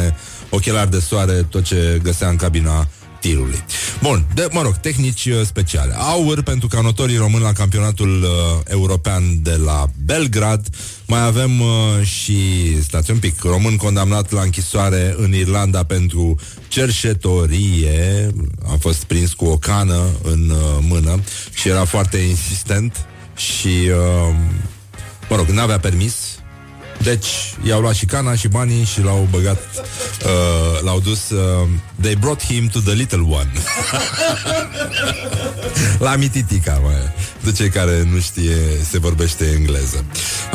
[0.51, 2.89] ochelari de soare, tot ce găsea în cabina
[3.21, 3.65] tirului.
[4.03, 5.95] Bun, de, mă rog, tehnici uh, speciale.
[5.97, 8.29] Aur pentru canotorii români la campionatul uh,
[8.65, 10.67] european de la Belgrad.
[11.07, 11.69] Mai avem uh,
[12.03, 12.39] și,
[12.83, 16.37] stați un pic, român condamnat la închisoare în Irlanda pentru
[16.69, 18.31] cerșetorie.
[18.67, 21.21] A fost prins cu o cană în uh, mână
[21.55, 24.35] și era foarte insistent și, uh,
[25.29, 26.15] mă rog, n-avea permis,
[27.03, 27.27] deci
[27.63, 29.59] i-au luat și cana și banii și l-au băgat
[30.25, 31.69] uh, L-au dus uh,
[32.01, 33.53] They brought him to the little one.
[35.99, 36.93] La mititica mă,
[37.41, 38.57] De cei care nu știe
[38.91, 40.05] Se vorbește engleză.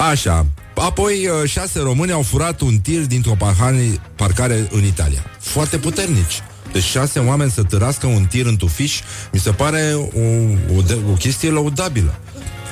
[0.10, 5.24] Așa Apoi uh, șase români au furat un tir Dintr-o parcare, parcare în Italia.
[5.40, 6.42] Foarte puternici.
[6.72, 9.00] Deci șase oameni să târască un tir în tufiș
[9.32, 10.20] Mi se pare o,
[10.78, 12.20] o, de, o chestie laudabilă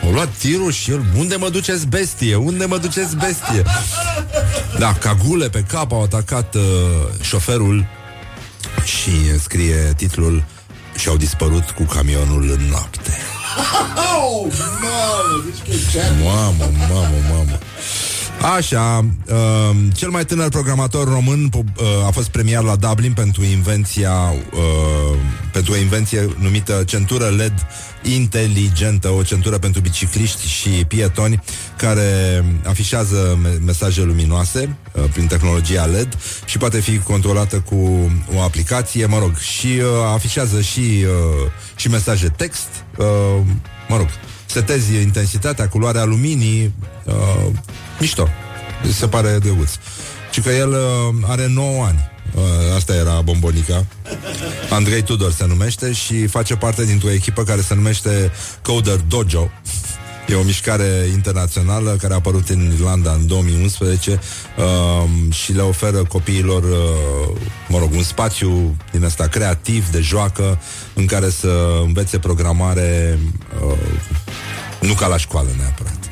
[0.03, 2.35] au luat tirul și el, unde mă duceți bestie?
[2.35, 3.63] Unde mă duceți bestie?
[4.79, 6.61] Da, cagule pe cap au atacat uh,
[7.21, 7.85] șoferul
[8.83, 10.43] și scrie titlul
[10.95, 13.17] și au dispărut cu camionul în noapte.
[14.25, 17.59] Oh, mamă, deci că ce Mamă, mamă, mamă.
[18.43, 21.63] Așa, uh, cel mai tânăr programator român uh,
[22.05, 24.11] a fost premiat la Dublin pentru invenția
[24.53, 25.17] uh,
[25.51, 27.53] pentru o invenție numită centură LED
[28.01, 31.39] inteligentă, o centură pentru bicicliști și pietoni
[31.77, 38.41] care afișează me- mesaje luminoase uh, prin tehnologia LED și poate fi controlată cu o
[38.41, 39.83] aplicație, mă rog, și uh,
[40.13, 43.05] afișează și, uh, și mesaje text, uh,
[43.87, 44.07] mă rog,
[44.53, 46.73] setezi intensitatea, culoarea luminii,
[47.05, 47.51] uh,
[47.99, 48.27] mișto.
[48.91, 49.69] Se pare drăguț.
[50.31, 52.11] Și că el uh, are 9 ani.
[52.35, 52.41] Uh,
[52.75, 53.85] asta era bombonica.
[54.69, 58.31] Andrei Tudor se numește și face parte dintr-o echipă care se numește
[58.61, 59.49] Coder Dojo.
[60.27, 64.19] E o mișcare internațională care a apărut în Irlanda în 2011
[64.57, 70.59] uh, și le oferă copiilor, uh, mă rog, un spațiu din ăsta creativ, de joacă,
[70.93, 73.19] în care să învețe programare
[73.67, 73.77] uh,
[74.81, 76.02] nu ca la școală neapărat.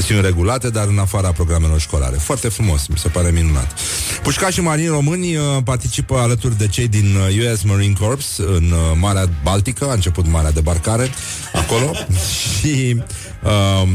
[0.00, 2.16] Sesiuni regulate, dar în afara programelor școlare.
[2.16, 3.74] Foarte frumos, mi se pare minunat.
[4.22, 8.70] Pușca și marini români uh, participă alături de cei din uh, US Marine Corps în
[8.70, 11.10] uh, Marea Baltică, a început Marea Debarcare
[11.52, 11.92] acolo
[12.58, 13.02] și
[13.44, 13.88] uh,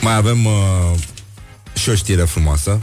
[0.00, 0.52] mai avem uh,
[1.74, 2.80] și o știre frumoasă.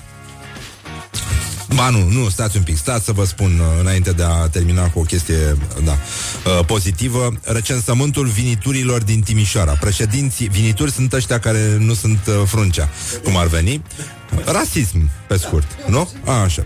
[1.76, 4.90] Ba nu, nu, stați un pic, stați să vă spun uh, înainte de a termina
[4.90, 7.40] cu o chestie da, uh, pozitivă.
[7.44, 9.72] Recensământul viniturilor din Timișoara.
[9.72, 12.90] Președinții, vinituri sunt ăștia care nu sunt uh, fruncea,
[13.24, 13.84] cum ar veni.
[14.46, 16.10] Rasism, pe scurt, nu?
[16.26, 16.66] A, așa.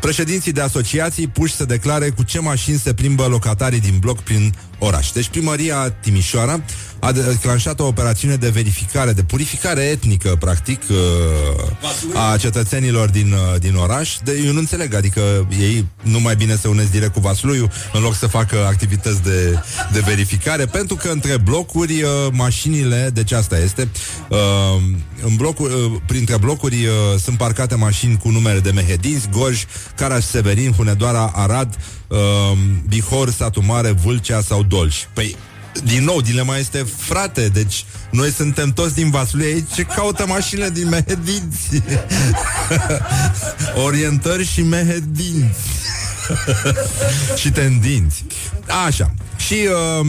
[0.00, 4.54] Președinții de asociații puși să declare cu ce mașini se plimbă locatarii din bloc prin
[4.80, 5.10] oraș.
[5.10, 6.60] Deci primăria Timișoara
[7.00, 13.60] a declanșat o operațiune de verificare, de purificare etnică, practic, uh, a cetățenilor din, uh,
[13.60, 14.16] din oraș.
[14.24, 18.02] De, eu nu înțeleg, adică ei nu mai bine să unesc direct cu Vasluiu în
[18.02, 19.62] loc să facă activități de,
[19.92, 23.88] de verificare, pentru că între blocuri uh, mașinile, deci asta este,
[25.22, 25.72] în blocuri,
[26.06, 29.64] printre blocuri sunt parcate mașini cu numere de Mehedinți, Gorj,
[29.96, 31.76] Caraș Severin, Hunedoara, Arad,
[32.88, 34.94] Bihor, Satu Mare, Vâlcea sau Dolj.
[35.12, 35.36] Păi
[35.84, 40.70] din nou, dilema este frate, deci noi suntem toți din Vaslui aici ce caută mașinile
[40.70, 41.82] din Mehedinți.
[43.86, 45.60] Orientări și Mehedinți.
[47.40, 48.24] și tendinți.
[48.86, 49.14] Așa.
[49.36, 49.54] Și
[50.00, 50.06] uh,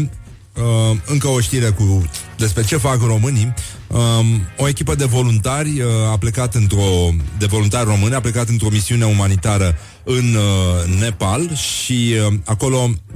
[0.54, 3.54] uh, încă o știre cu despre ce fac românii.
[3.88, 8.70] Um, o echipă de voluntari uh, a plecat într-o de voluntari români a plecat într-o
[8.72, 13.11] misiune umanitară în uh, Nepal și uh, acolo Uh,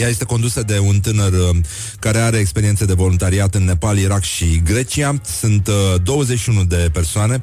[0.00, 1.56] ea este condusă de un tânăr uh,
[1.98, 5.20] care are experiențe de voluntariat în Nepal, Irak și Grecia.
[5.40, 5.68] Sunt
[6.02, 7.42] 21 uh, de persoane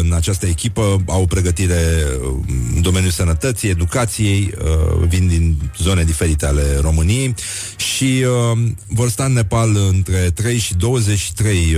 [0.00, 1.80] în această echipă, au pregătire
[2.74, 4.54] în domeniul sănătății, educației,
[5.08, 7.34] vin din zone diferite ale României
[7.76, 8.24] și
[8.86, 11.76] vor sta în Nepal între 3 și 23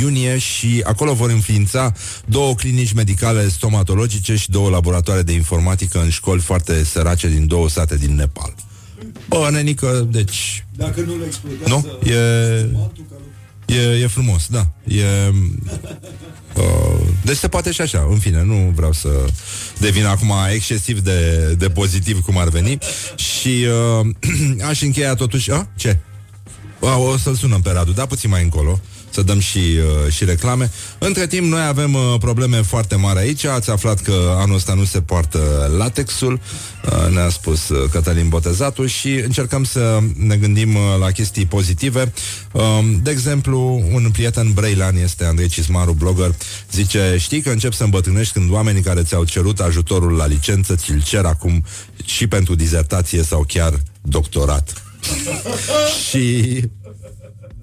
[0.00, 1.92] iunie și acolo vor înființa
[2.26, 7.68] două clinici medicale stomatologice și două laboratoare de informatică în școli foarte sărace din două
[7.68, 8.54] sate din Nepal.
[9.28, 10.64] Bă, nenică, deci...
[10.76, 11.68] Dacă nu le explodează...
[11.68, 12.10] Nu?
[12.12, 12.68] E...
[13.66, 14.66] E, e frumos, da.
[14.84, 15.04] E,
[16.56, 19.08] uh, deci se poate și așa, în fine, nu vreau să
[19.78, 22.78] devin acum excesiv de, de pozitiv cum ar veni
[23.16, 23.66] și
[23.98, 24.06] uh,
[24.68, 25.50] aș încheia totuși...
[25.50, 25.68] A?
[25.76, 25.98] Ce?
[26.80, 28.80] A, o să-l sunăm pe Radu, da, puțin mai încolo
[29.14, 30.70] să dăm și, uh, și reclame.
[30.98, 33.44] Între timp, noi avem uh, probleme foarte mari aici.
[33.44, 38.86] Ați aflat că anul ăsta nu se poartă latexul, uh, ne-a spus uh, Cătălin Botezatu
[38.86, 42.12] și încercăm să ne gândim uh, la chestii pozitive.
[42.52, 42.62] Uh,
[43.02, 46.34] de exemplu, un prieten Breilan este Andrei Cismaru, blogger,
[46.72, 51.02] zice, știi că încep să îmbătrânești când oamenii care ți-au cerut ajutorul la licență ți-l
[51.02, 51.64] cer acum
[52.04, 54.82] și pentru dizertație sau chiar doctorat.
[56.08, 56.60] și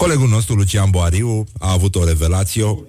[0.01, 2.83] Colegul nostru, Lucian Boariu, a avut o revelație.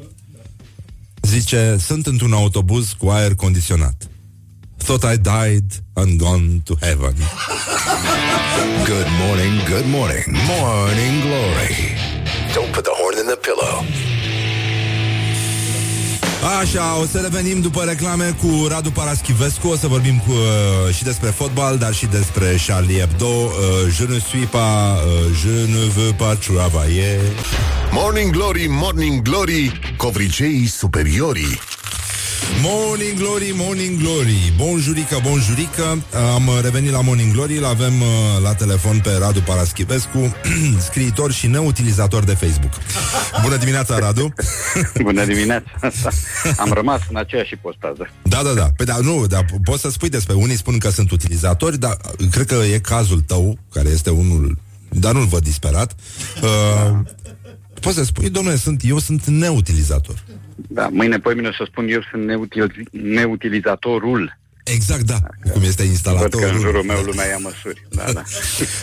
[1.21, 4.09] Zice, sunt într-un autobuz cu aer condiționat.
[4.77, 7.15] Thought I died and gone to heaven.
[8.93, 11.77] Good morning, good morning, morning glory.
[12.55, 14.12] Don't put the horn in the pillow.
[16.43, 19.69] Așa, o să revenim după reclame cu Radu Paraschivescu.
[19.69, 23.51] O să vorbim cu, uh, și despre fotbal, dar și despre Charlie Hebdo uh,
[23.97, 27.21] Je ne suis pas, uh, je ne veux pas travailler.
[27.91, 31.61] Morning Glory, Morning Glory Covriceii superiorii
[32.63, 34.53] Morning Glory, Morning Glory.
[34.57, 36.03] Bonjurică, bonjurică
[36.35, 37.57] Am revenit la Morning Glory.
[37.57, 38.09] Îl avem uh,
[38.43, 40.37] la telefon pe Radu Paraschivescu
[40.89, 42.73] Scriitor și neutilizator de Facebook.
[43.43, 44.35] Bună dimineața, Radu.
[45.03, 45.91] Bună dimineața.
[46.57, 48.71] Am rămas în aceeași postază Da, da, da.
[48.77, 51.97] Păi da, nu, dar poți să spui despre Unii spun că sunt utilizatori Dar
[52.31, 55.95] cred că e cazul tău Care este unul Dar nu-l văd disperat.
[56.43, 56.99] Uh,
[57.81, 60.15] Poți să spui, domnule, sunt, eu sunt neutilizator
[60.69, 65.19] Da, mâine, poimine o să spun eu sunt neutil- neutilizatorul Exact, da,
[65.53, 68.23] cum este instalatorul Văd că în jurul meu lumea ia măsuri da, da.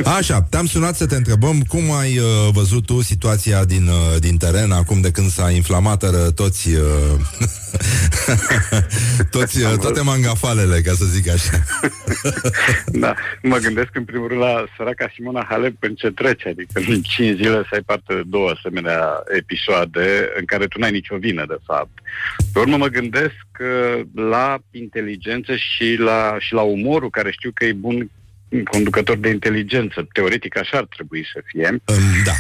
[0.17, 4.37] Așa, te-am sunat să te întrebăm cum ai uh, văzut tu situația din, uh, din
[4.37, 6.81] teren acum de când s-a inflamat uh, toți, uh,
[9.35, 11.63] toți uh, toate mangafalele, ca să zic așa.
[13.03, 17.01] da, mă gândesc în primul rând la săraca Simona Halep în ce trece, adică în
[17.01, 21.45] 5 zile să ai parte de două asemenea episoade în care tu n-ai nicio vină,
[21.47, 21.97] de fapt.
[22.53, 27.65] Pe urmă mă gândesc uh, la inteligență și la, și la umorul, care știu că
[27.65, 28.09] e bun
[28.71, 30.07] conducător de inteligență.
[30.13, 31.81] Teoretic așa ar trebui să fie.
[32.25, 32.31] Da.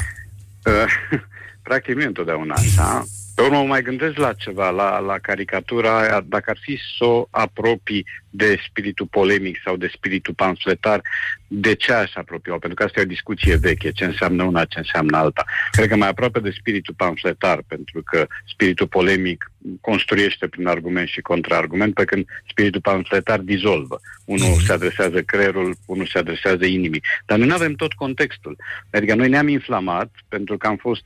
[0.71, 1.19] Uh,
[1.63, 3.05] Practic nu e întotdeauna așa.
[3.39, 7.05] Pe urmă mă mai gândesc la ceva, la, la caricatura aia, dacă ar fi să
[7.05, 11.01] o apropii de spiritul polemic sau de spiritul pamfletar,
[11.47, 12.51] de ce aș apropia?
[12.51, 15.45] Pentru că asta e o discuție veche, ce înseamnă una, ce înseamnă alta.
[15.71, 19.51] Cred că mai aproape de spiritul pamfletar, pentru că spiritul polemic
[19.81, 23.99] construiește prin argument și contraargument, pe când spiritul pamfletar dizolvă.
[24.25, 27.03] Unul se adresează creierul, unul se adresează inimii.
[27.25, 28.57] Dar noi nu avem tot contextul.
[28.91, 31.03] Adică noi ne-am inflamat pentru că am fost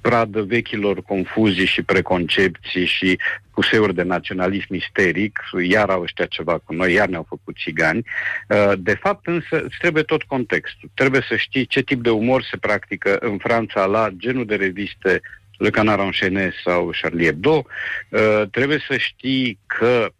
[0.00, 3.18] pradă vechilor confuzii și preconcepții și
[3.54, 8.04] puseuri de naționalism isteric, iar au ăștia ceva cu noi, iar ne-au făcut țigani.
[8.48, 10.90] Uh, De fapt, însă, îți trebuie tot contextul.
[10.94, 15.20] Trebuie să știi ce tip de umor se practică în Franța la genul de reviste
[15.58, 17.64] Le Canard Enchaîné sau Charlie Hebdo.
[18.08, 20.12] Uh, Trebuie să știi că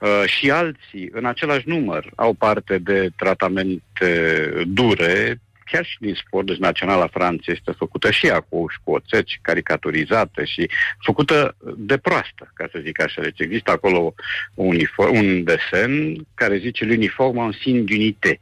[0.00, 5.40] Uh, și alții, în același număr, au parte de tratamente dure,
[5.70, 9.26] chiar și din sport, deci Naționala Franței este făcută și ea cu, și cu oțet,
[9.42, 13.22] caricaturizată și făcută de proastă, ca să zic așa.
[13.22, 14.14] Deci există acolo
[14.54, 18.38] un, uniform, un desen care zice l'uniforme en signe d'unité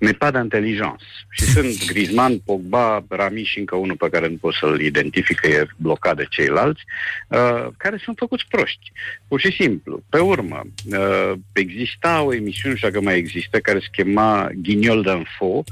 [0.00, 1.04] mais pas d'intelligence.
[1.30, 5.46] Și sunt Griezmann, Pogba, Rami și încă unul pe care nu pot să-l identific, că
[5.46, 6.82] e blocat de ceilalți,
[7.28, 8.92] uh, care sunt făcuți proști.
[9.28, 10.02] Pur și simplu.
[10.08, 15.64] Pe urmă, uh, exista o emisiune, și că mai există, care se chema Ghignol d'Info,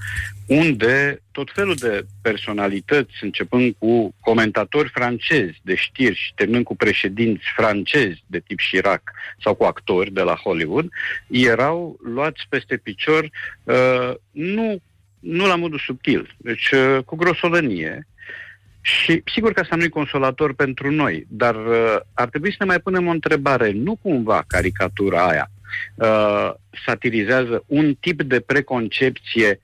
[0.46, 7.44] unde tot felul de personalități, începând cu comentatori francezi de știri și terminând cu președinți
[7.56, 9.02] francezi de tip Chirac
[9.42, 10.88] sau cu actori de la Hollywood,
[11.28, 13.30] erau luați peste picior
[13.62, 14.80] uh, nu,
[15.18, 18.06] nu la modul subtil, deci uh, cu grosolănie.
[18.80, 22.66] Și sigur că asta nu e consolator pentru noi, dar uh, ar trebui să ne
[22.66, 23.70] mai punem o întrebare.
[23.72, 25.50] Nu cumva caricatura aia
[25.94, 26.50] uh,
[26.86, 29.60] satirizează un tip de preconcepție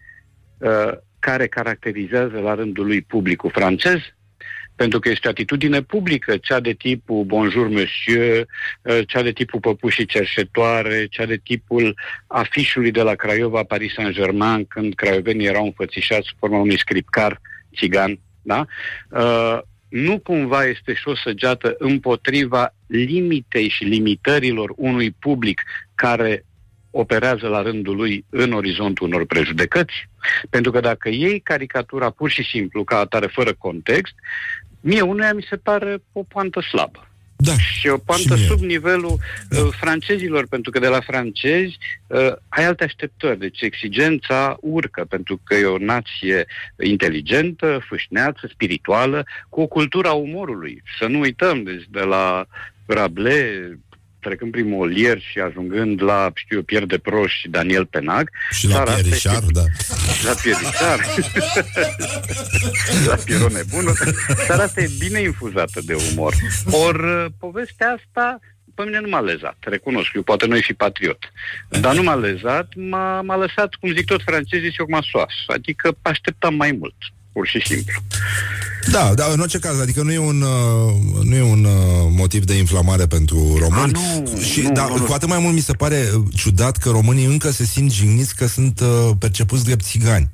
[0.58, 0.92] uh,
[1.22, 3.98] care caracterizează la rândul lui publicul francez?
[4.76, 8.46] Pentru că este o atitudine publică, cea de tipul bonjour monsieur,
[8.82, 14.64] uh, cea de tipul păpușii cerșetoare, cea de tipul afișului de la Craiova Paris Saint-Germain,
[14.64, 17.40] când craiovenii erau înfățișați sub forma unui scripcar
[17.76, 18.66] țigan, da?
[19.08, 19.58] Uh,
[19.88, 25.62] nu cumva este și o săgeată împotriva limitei și limitărilor unui public
[25.94, 26.44] care
[26.94, 30.08] operează la rândul lui în orizontul unor prejudecăți?
[30.50, 34.14] Pentru că dacă iei caricatura pur și simplu, ca atare, fără context,
[34.80, 37.06] mie unuia mi se pare o poantă slabă.
[37.36, 37.52] Da.
[37.56, 38.44] Și o poantă mie.
[38.46, 39.60] sub nivelul da.
[39.60, 43.38] uh, francezilor, pentru că de la francezi uh, ai alte așteptări.
[43.38, 46.46] Deci exigența urcă, pentru că e o nație
[46.82, 50.82] inteligentă, fâșneață, spirituală, cu o cultură a umorului.
[50.98, 52.46] Să nu uităm, deci de la
[52.86, 53.76] Rabelais,
[54.22, 58.30] trecând prin Molière și ajungând la, știu eu, Pierre de Proș și Daniel Penag.
[58.50, 60.28] Și la țara Pierre asta Richard, este- da.
[60.28, 61.02] La Pierre Richard.
[63.06, 63.94] la Piero Nebunul.
[64.46, 66.34] Țara asta e bine infuzată de umor.
[66.70, 68.38] Or, povestea asta
[68.74, 71.32] pe mine nu m-a lezat, recunosc, eu poate nu fi patriot.
[71.80, 75.34] Dar nu m-a lezat, m-a, m-a lăsat, cum zic tot francezii, și o soas.
[75.46, 76.94] Adică așteptam mai mult,
[77.32, 77.92] pur și simplu.
[78.90, 81.72] Da, dar în orice caz, adică nu e un, uh, nu e un uh,
[82.10, 83.92] motiv de inflamare pentru români.
[83.94, 85.04] A, nu, și, nu, da, nu, nu.
[85.04, 88.36] cu atât mai mult mi se pare uh, ciudat că românii încă se simt jigniți
[88.36, 90.30] că sunt uh, percepuți drept țigani.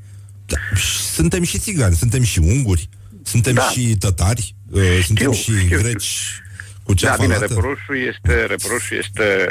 [0.47, 2.89] Da, și suntem și țigani, suntem și unguri,
[3.23, 3.63] suntem Da.
[3.63, 5.79] și tătari, uh, suntem și știu.
[5.79, 6.41] greci
[6.83, 7.55] cu Da, bine, ceafalată.
[7.55, 9.47] reproșul este, reproșul este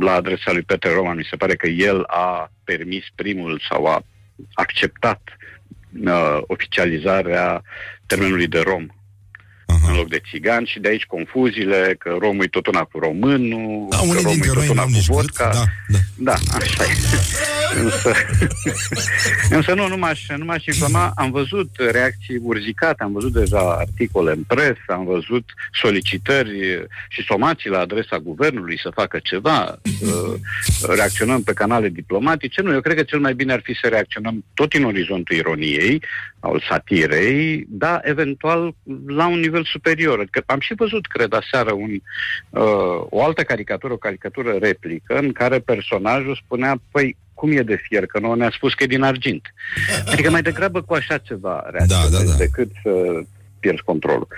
[0.00, 1.16] la adresa lui Peter Roman.
[1.16, 4.04] Mi se pare că el a permis primul sau a
[4.52, 5.20] acceptat
[6.04, 7.62] uh, oficializarea
[8.06, 8.86] termenului de rom
[9.82, 9.90] Aha.
[9.90, 13.86] în loc de țigan și de aici confuziile că romul e tot una cu românul,
[13.90, 15.50] Da, că unii romul dintre e noi tot una n-am cu nici gât, vodka.
[15.52, 15.98] da, da.
[16.18, 16.94] Da, așa e.
[17.82, 18.12] însă,
[19.50, 21.12] însă nu, nu m-aș, nu m-aș inflama.
[21.16, 27.70] Am văzut reacții urzicate, am văzut deja articole în presă, am văzut solicitări și somații
[27.70, 29.80] la adresa guvernului să facă ceva.
[30.02, 30.34] Uh,
[30.94, 32.62] Reacționăm pe canale diplomatice.
[32.62, 36.02] Nu, eu cred că cel mai bine ar fi să reacționăm tot în orizontul ironiei,
[36.46, 38.74] al satirei, dar eventual
[39.06, 40.26] la un nivel superior.
[40.30, 41.90] Că am și văzut, cred, aseară un,
[42.50, 47.78] uh, o altă caricatură, o caricatură replică, în care personajul spunea, păi, cum e de
[47.88, 49.54] fier, că nouă ne-a spus că e din argint.
[50.12, 52.36] Adică mai degrabă cu așa ceva reacționezi Da, da, da.
[52.36, 52.90] decât să
[53.60, 54.28] pierzi controlul.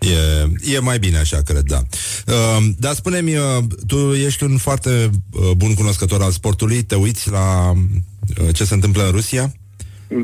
[0.00, 1.80] E, e mai bine așa, cred, da.
[2.26, 7.30] Uh, dar spune-mi, uh, tu ești un foarte uh, bun cunoscător al sportului, te uiți
[7.30, 9.52] la uh, ce se întâmplă în Rusia?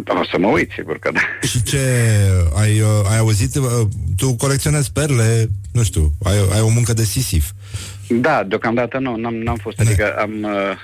[0.07, 1.21] O să mă uit, sigur că da.
[1.47, 1.79] Și ce
[2.55, 3.55] ai, uh, ai auzit?
[3.55, 3.65] Uh,
[4.17, 7.51] tu colecționezi perle, nu știu, ai, ai o muncă de sisif.
[8.09, 10.77] Da, deocamdată nu, n-am, n-am fost, adică am, uh,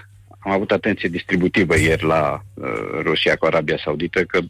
[0.43, 2.67] am avut atenție distributivă ieri la uh,
[3.03, 4.41] Rusia cu Arabia Saudită, că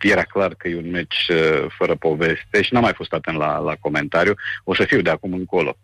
[0.00, 3.58] era clar că e un meci uh, fără poveste și n-am mai fost atent la,
[3.58, 4.34] la comentariu.
[4.64, 5.76] O să fiu de acum încolo.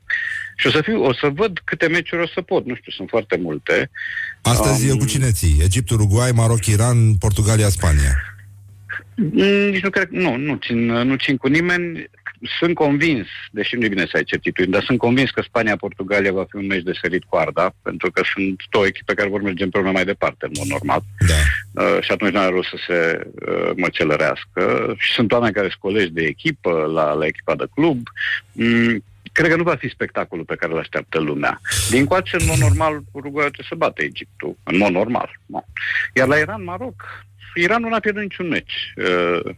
[0.57, 3.09] Și o să fiu, o să văd câte meciuri o să pot, nu știu, sunt
[3.09, 3.91] foarte multe.
[4.43, 4.99] Astăzi Um, um...
[4.99, 5.61] cu cine ții?
[5.63, 8.23] Egipt, Uruguay, Maroc, Iran, Portugalia, Spania.
[9.15, 12.11] Mm, Nici nu cred, nu, nu țin, nu țin cu nimeni.
[12.59, 16.45] Sunt convins, deși nu e bine să ai certitudini, dar sunt convins că Spania-Portugalia va
[16.51, 19.91] fi un meci de sărit coarda, pentru că sunt două echipe care vor merge împreună
[19.91, 21.01] mai departe, în mod normal.
[21.29, 21.35] Da.
[21.83, 24.95] Uh, și atunci nu are rost să se uh, măcelărească.
[24.99, 28.09] Și sunt oameni care sunt colegi de echipă la, la echipa de club.
[28.53, 31.61] Mm, cred că nu va fi spectacolul pe care îl așteaptă lumea.
[31.91, 34.57] Din coace, în mod normal, Uruguay trebuie să bată Egiptul.
[34.63, 35.39] În mod normal.
[35.47, 35.61] No.
[36.15, 39.55] Iar la Iran-Maroc, Iran nu a pierdut niciun meci uh,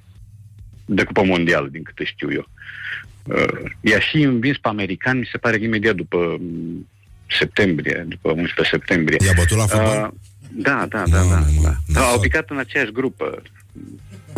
[0.84, 2.48] de Cupă Mondială, din câte știu eu.
[3.24, 6.88] Uh, i-a și învins pe americani, mi se pare că imediat după mm,
[7.38, 9.18] septembrie, după 11 septembrie.
[9.26, 10.02] I-a bătut la fotbal?
[10.02, 10.18] Uh,
[10.54, 11.44] da, da, da, da.
[11.62, 11.74] da.
[11.86, 12.00] da.
[12.00, 13.42] Au picat în aceeași grupă.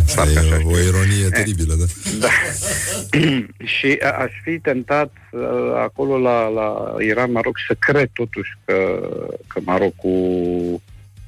[0.07, 1.85] Asta e o ironie teribilă, da.
[2.19, 2.29] Da.
[3.79, 5.41] și a- aș fi tentat uh,
[5.77, 9.09] acolo la, la Iran-Maroc să cred totuși că,
[9.47, 10.81] că Marocul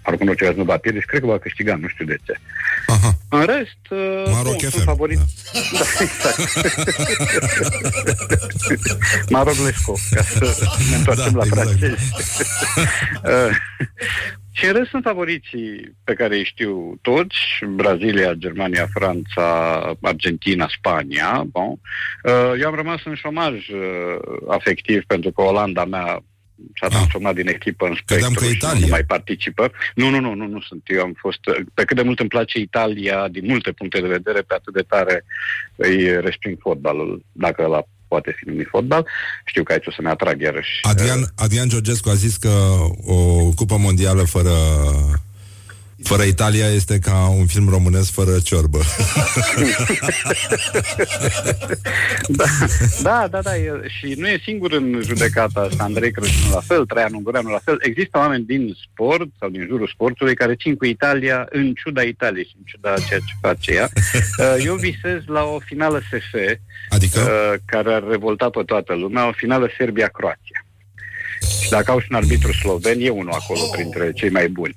[0.07, 2.17] Marocul în orice caz nu va pierde și cred că va câștiga, nu știu de
[2.25, 2.35] ce.
[2.87, 3.11] Aha.
[3.29, 5.19] În rest, uh, Maroc nu, FM, sunt favorit.
[5.19, 5.25] Da.
[6.23, 6.29] da,
[8.73, 9.31] exact.
[9.37, 11.69] Maroc Lesco, ca să ne întoarcem Da, la exact.
[11.69, 12.13] francezi.
[13.25, 13.57] Uh,
[14.53, 17.37] și în rest sunt favoriții pe care îi știu toți,
[17.69, 19.47] Brazilia, Germania, Franța,
[20.03, 21.45] Argentina, Spania.
[21.47, 21.71] Bon.
[21.71, 24.17] Uh, Eu am rămas în șomaj uh,
[24.49, 26.23] afectiv pentru că Olanda mea
[26.81, 28.81] s-a transformat din echipă în Credeam spectru că și Italia.
[28.81, 29.71] nu mai participă.
[29.95, 30.83] Nu, nu, nu, nu, nu sunt.
[30.87, 31.41] Eu am fost,
[31.75, 34.83] pe cât de mult îmi place Italia, din multe puncte de vedere, pe atât de
[34.83, 35.25] tare
[35.77, 39.07] îi resping fotbalul, dacă ăla poate fi numit fotbal.
[39.45, 40.81] Știu că aici o să ne atrag iarăși.
[40.83, 42.53] Adrian, Adrian Georgescu a zis că
[43.05, 44.55] o cupă mondială fără
[46.03, 48.79] fără Italia este ca un film românesc fără ciorbă.
[52.29, 52.45] da,
[53.03, 56.87] da, da, da, e, și nu e singur în judecata asta, Andrei Crăciun la fel,
[56.87, 57.77] Traian Ungureanu la fel.
[57.81, 62.45] Există oameni din sport sau din jurul sportului care țin cu Italia în ciuda Italiei
[62.45, 63.89] și în ciuda ceea ce face ea.
[64.39, 66.35] Uh, Eu visez la o finală SF,
[66.89, 67.21] adică?
[67.21, 70.67] uh, care ar revolta pe toată lumea, o finală Serbia-Croația.
[71.63, 74.77] Și dacă au și un arbitru sloven, e unul acolo printre cei mai buni.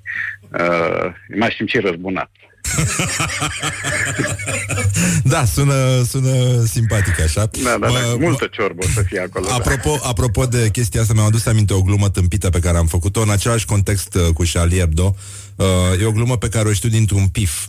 [0.54, 1.06] Uh,
[1.40, 2.32] m-aș simți răzbunat.
[5.24, 7.50] Da, sună, sună simpatic așa.
[7.64, 9.46] Da, da, da, Mă- multă ciorbă o să fie acolo.
[9.48, 9.54] da.
[9.54, 13.22] Apropo, apropo de chestia asta, mi-am adus aminte o glumă tâmpită pe care am făcut-o
[13.22, 15.16] în același context uh, cu Charlie Hebdo.
[15.56, 15.66] Uh,
[16.02, 17.68] e o glumă pe care o știu dintr-un pif.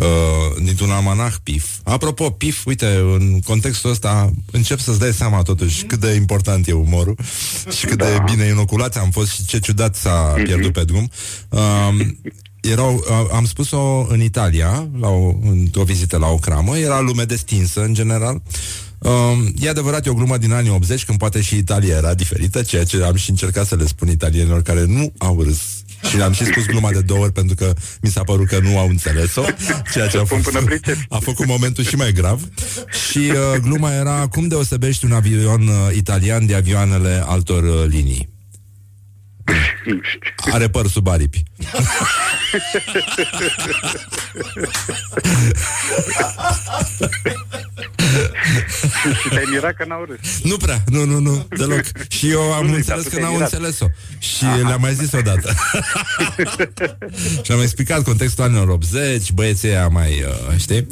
[0.00, 1.66] Uh, dintr-un almanah PIF.
[1.82, 2.86] Apropo, PIF, uite,
[3.18, 7.16] în contextul ăsta încep să-ți dai seama totuși cât de important e umorul
[7.76, 11.10] și cât de bine inoculați am fost și ce ciudat s-a pierdut pe drum.
[11.48, 12.06] Uh,
[12.60, 17.24] erau, uh, am spus-o în Italia, la o, într-o vizită la o cramă, era lume
[17.24, 18.42] destinsă în general.
[18.98, 22.62] Um, e adevărat, e o glumă din anii 80, când poate și Italia era diferită,
[22.62, 25.60] ceea ce am și încercat să le spun italienilor care nu au râs.
[26.08, 27.72] Și le-am și spus gluma de două ori pentru că
[28.02, 29.42] mi s-a părut că nu au înțeles-o,
[29.92, 31.06] ceea ce a Spun fost, până pricepi.
[31.08, 32.40] a făcut momentul și mai grav.
[33.08, 38.29] Și uh, gluma era, cum deosebești un avion uh, italian de avioanele altor uh, linii?
[40.52, 41.42] Are păr sub aripi.
[49.22, 50.42] și te-ai mirat că n-au râs.
[50.42, 51.80] Nu prea, nu, nu, nu, deloc.
[52.08, 53.52] Și eu am Nu, înțeles dar tu că te-ai n-au mirat.
[53.52, 53.86] înțeles-o.
[54.18, 55.54] Și le-am mai zis odată.
[57.44, 60.86] și am explicat contextul anilor 80, băieții ăia mai, uh, știi,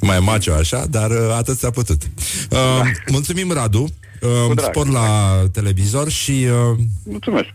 [0.00, 2.02] mai macho așa, dar uh, atât s-a putut.
[2.50, 2.58] Uh,
[3.06, 3.94] mulțumim, Radu.
[4.22, 4.68] Uh, drag.
[4.70, 7.46] spor la televizor și uh, Mulțumesc.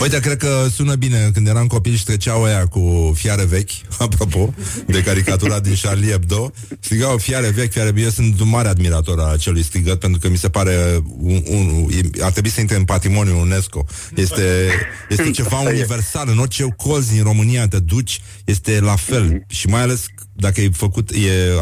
[0.00, 4.54] Uite, cred că sună bine când eram copil și treceau ăia cu fiare vechi, apropo,
[4.86, 6.50] de caricatura din Charlie Hebdo.
[6.80, 8.04] Strigau fiare vechi, fiare vechi.
[8.04, 11.88] Eu sunt un mare admirator a acelui strigăt, pentru că mi se pare un, un,
[12.20, 13.84] ar trebui să intre în patrimoniul UNESCO.
[14.14, 14.68] Este,
[15.08, 15.72] este ceva Asta e.
[15.72, 16.28] universal.
[16.28, 19.44] În orice colț din România te duci, este la fel.
[19.48, 20.06] Și mai ales
[20.36, 21.16] dacă e făcut, e,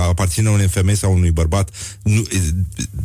[0.09, 1.70] aparține unei femei sau unui bărbat,
[2.02, 2.38] nu, e,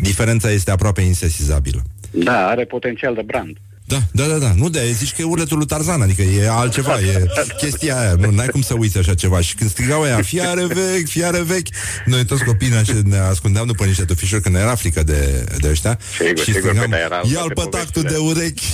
[0.01, 1.83] diferența este aproape insesizabilă.
[2.11, 3.57] Da, are potențial de brand.
[3.89, 4.53] Da, da, da, da.
[4.55, 7.25] Nu de zici că e urletul lui Tarzan, adică e altceva, e
[7.57, 8.13] chestia aia.
[8.19, 9.41] Nu, n-ai cum să uiți așa ceva.
[9.41, 11.67] Și când strigau aia, fiare vechi, fiare vechi,
[12.05, 15.99] noi toți copiii așa ne ascundeam după niște tufișuri când era frică de, de ăștia.
[16.17, 18.65] Sigur, și sigur, strigam, că erau ia-l toate pe tactul de povestile." urechi.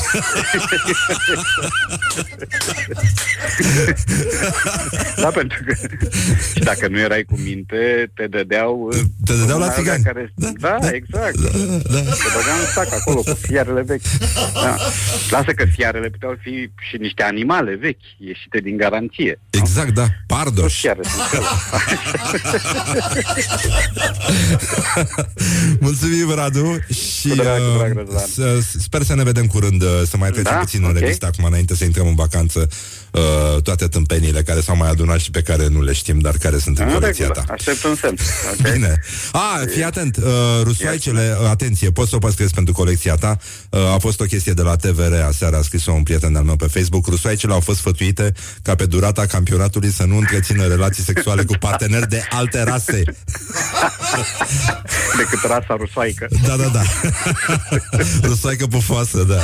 [5.21, 5.73] da, pentru că
[6.53, 8.89] și dacă nu erai cu minte, te dădeau...
[8.93, 10.03] uh, Te dădeau la alea țigani.
[10.03, 10.33] Care...
[10.35, 11.37] Da, da, exact.
[11.37, 11.99] Da, da.
[11.99, 14.01] Te dădeau în sac acolo cu fiarele vechi.
[14.53, 14.77] Da.
[15.29, 19.39] Lasă că fiarele puteau fi și niște animale vechi, ieșite din garanție.
[19.49, 20.05] Exact, da.
[20.27, 20.79] Pardoș.
[20.79, 21.45] Fiare sunt acolo.
[25.79, 26.79] Mulțumim, Radu.
[27.19, 28.25] Și Cu drag, cu uh, drag, Răzvan.
[28.33, 30.57] să, sper să ne vedem curând, uh, să mai trecem Da?
[30.59, 30.97] puțin în Ok.
[30.97, 32.67] revistă acum înainte să intrăm în vacanță
[33.11, 36.57] uh, toate tâmpenile care s-au mai adunat și pe care nu le știm, dar care
[36.57, 37.53] sunt în În colecția regulă, ta.
[37.53, 38.17] aștept un semn.
[38.51, 38.71] ok?
[38.71, 38.99] Bine.
[39.31, 40.23] A, fii atent, uh,
[40.63, 43.37] rusoaicele, uh, atenție, poți să o păstrezi pentru colecția ta.
[43.69, 46.55] Uh, a fost o chestie de la TVR, aseară a scris-o un prieten de-al meu
[46.55, 47.07] pe Facebook.
[47.07, 48.31] Rusoaicele au fost sfătuite
[48.61, 53.03] ca pe durata campionatului să nu întrețină relații sexuale cu parteneri de alte rase.
[55.17, 56.27] Decât rasa rusoaică.
[56.47, 56.81] Da, da, da.
[58.29, 59.39] Rusoaică pufoasă, da.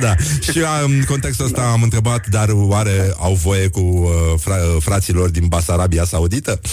[0.00, 0.14] da.
[0.40, 4.10] Și în contextul ăsta am întrebat, dar oare au voie cu uh,
[4.40, 6.60] fra- uh, fraților din Basarabia Saudită?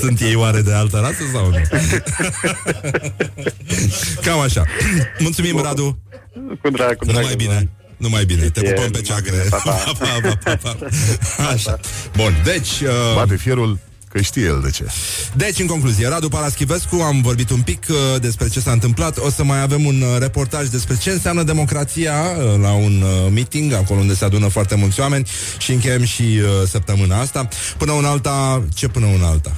[0.00, 1.56] Sunt ei oare de altă rasă sau nu?
[4.24, 4.64] Cam așa.
[5.18, 5.98] Mulțumim, Radu.
[6.62, 7.16] Cu drag, cu drag.
[7.16, 7.68] Numai bine.
[7.96, 8.48] Numai bine.
[8.48, 9.30] Te E, pupăm pe numai ceacre.
[9.30, 9.42] bine.
[9.54, 9.92] Pa, pa.
[9.98, 10.56] Pa, pa, pa,
[11.36, 11.44] pa.
[11.52, 11.78] Așa.
[12.16, 12.80] Bun, deci...
[12.80, 13.78] Uh, Bate fierul
[14.08, 14.84] că știe el de ce.
[15.36, 19.18] deci, în concluzie, Radu Paraschivescu, am vorbit un pic uh, despre ce s-a întâmplat.
[19.18, 23.30] O să mai avem un uh, reportaj despre ce înseamnă democrația uh, la un uh,
[23.32, 25.26] meeting, acolo unde se adună foarte mulți oameni
[25.58, 27.48] și încheiem și uh, săptămâna asta.
[27.78, 29.52] Până un alta, ce până un alta?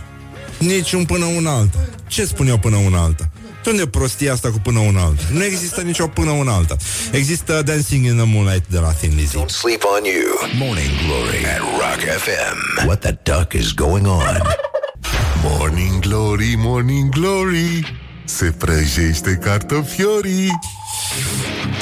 [0.59, 1.79] Nici un până un alta.
[2.07, 3.31] Ce spun eu până un alta?
[3.63, 5.23] De unde e prostia asta cu până un alta?
[5.33, 6.77] Nu există nicio până un alta.
[7.13, 9.37] Există Dancing in the Moonlight de la Thin Lizzy.
[9.37, 10.67] Don't sleep on you.
[10.67, 12.87] Morning Glory at Rock FM.
[12.87, 14.43] What the duck is going on?
[15.51, 17.85] Morning Glory, Morning Glory
[18.29, 20.51] Se prăjește cartofiorii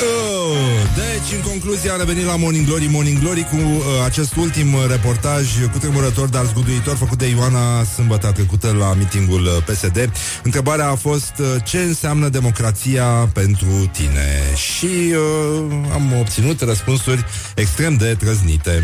[0.00, 0.56] Oh,
[0.94, 4.84] deci, în concluzie, am revenit la Morning Glory, Morning Glory cu uh, acest ultim uh,
[4.88, 10.10] reportaj cu tremurător, dar zguduitor, făcut de Ioana sâmbătă trecută la mitingul uh, PSD.
[10.42, 14.28] Întrebarea a fost uh, ce înseamnă democrația pentru tine?
[14.54, 17.24] Și uh, am obținut răspunsuri
[17.54, 18.70] extrem de trăznite.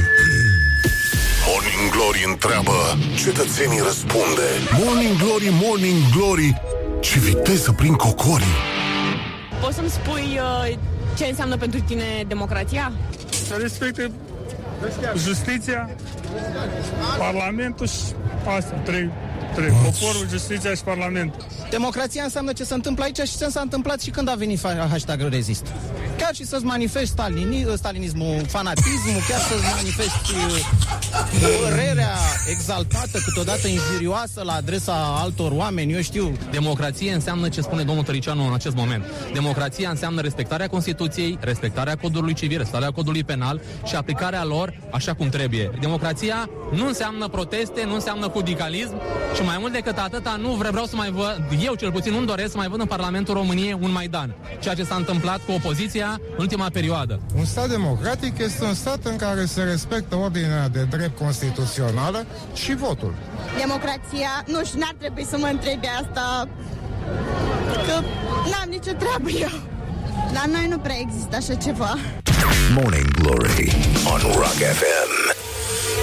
[1.48, 4.48] Morning Glory întreabă Cetățenii răspunde
[4.84, 6.54] Morning Glory, Morning Glory
[7.02, 8.46] Ce viteză prin cocorii
[9.60, 10.78] Poți să-mi spui uh,
[11.16, 12.92] ce înseamnă pentru tine democrația?
[13.46, 14.10] Să respecte
[15.16, 15.90] justiția,
[17.18, 17.98] parlamentul și
[18.56, 19.10] asta, trei,
[19.54, 19.68] trei.
[19.68, 21.46] Poporul, justiția și parlamentul.
[21.70, 24.88] Democrația înseamnă ce se întâmplă aici și ce s-a întâmplat și când a venit fa-
[24.90, 25.66] hashtag rezist.
[26.18, 30.66] Chiar și să-ți manifesti stalini, stalinismul, fanatismul, chiar să-ți manifesti uh,
[31.68, 32.16] părerea
[32.50, 36.36] exaltată, câteodată injurioasă la adresa altor oameni, eu știu.
[36.50, 39.04] Democrație înseamnă ce spune domnul Tăricianu în acest moment.
[39.32, 45.28] Democrația înseamnă respectarea Constituției, respectarea codului civil, respectarea codului penal și aplicarea lor așa cum
[45.28, 45.70] trebuie.
[45.80, 48.94] Democrația nu înseamnă proteste, nu înseamnă cudicalism
[49.34, 52.24] și mai mult decât atâta nu vre- vreau să mai văd, eu cel puțin nu
[52.24, 54.34] doresc să mai văd în Parlamentul României un Maidan.
[54.60, 57.20] Ceea ce s-a întâmplat cu opoziția în ultima perioadă.
[57.36, 62.74] Un stat democratic este un stat în care se respectă ordinea de drept constituțională și
[62.74, 63.14] votul.
[63.58, 66.48] Democrația, nu știu, n-ar trebui să mă întrebi asta,
[67.86, 68.00] că
[68.50, 69.60] n-am nicio treabă eu.
[70.32, 71.96] La noi nu prea există așa ceva.
[72.74, 73.72] Morning Glory
[74.12, 75.41] on Rock FM.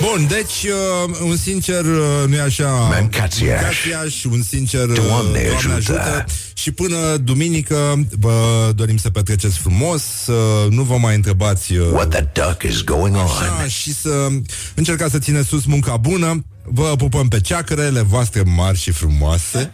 [0.02, 3.62] Bun, deci uh, un sincer, uh, nu-i așa Mancațiaș.
[3.62, 5.40] Mancațiaș, un sincer uh, Doamne
[5.76, 6.26] ajută.
[6.54, 12.10] Și până duminică Vă dorim să petreceți frumos să Nu vă mai întrebați uh, What
[12.10, 13.22] the duck is going on?
[13.22, 14.28] așa, Și să
[14.76, 19.72] încercați să țineți sus munca bună Vă pupăm pe ceacrele voastre mari și frumoase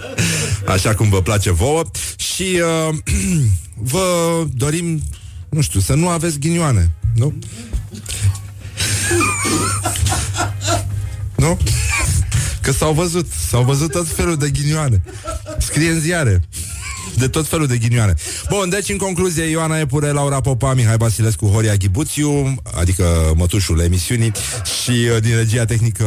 [0.74, 1.82] Așa cum vă place vouă
[2.16, 2.94] Și uh,
[3.92, 4.06] vă
[4.54, 5.02] dorim
[5.48, 7.34] Nu știu, să nu aveți ghinioane Nu?
[11.36, 11.58] Nu?
[12.60, 15.02] Că s-au văzut, s-au văzut tot felul de ghinioane.
[15.58, 16.40] Scrie în ziare.
[17.16, 18.14] De tot felul de ghinioane.
[18.48, 24.32] Bun, deci în concluzie Ioana Epure, Laura Popa, Mihai Basilescu, Horia Ghibuțiu Adică mătușul emisiunii
[24.82, 26.04] Și uh, din regia tehnică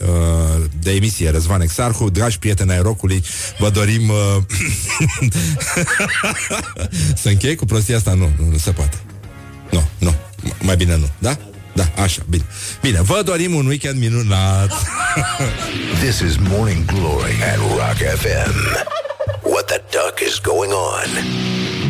[0.00, 3.22] uh, De emisie Răzvan Exarhu Dragi prieteni ai rocului
[3.58, 4.36] Vă dorim uh,
[7.22, 8.14] Să închei cu prostia asta?
[8.14, 8.98] Nu, nu, nu se poate
[9.70, 10.14] Nu, nu,
[10.60, 11.38] mai bine nu, da?
[11.80, 12.44] Da, așa, bine
[12.80, 14.72] Bine, vă dorim un weekend minunat
[16.04, 18.54] This is Morning Glory at Rock FM.
[19.42, 21.89] What the duck is going on?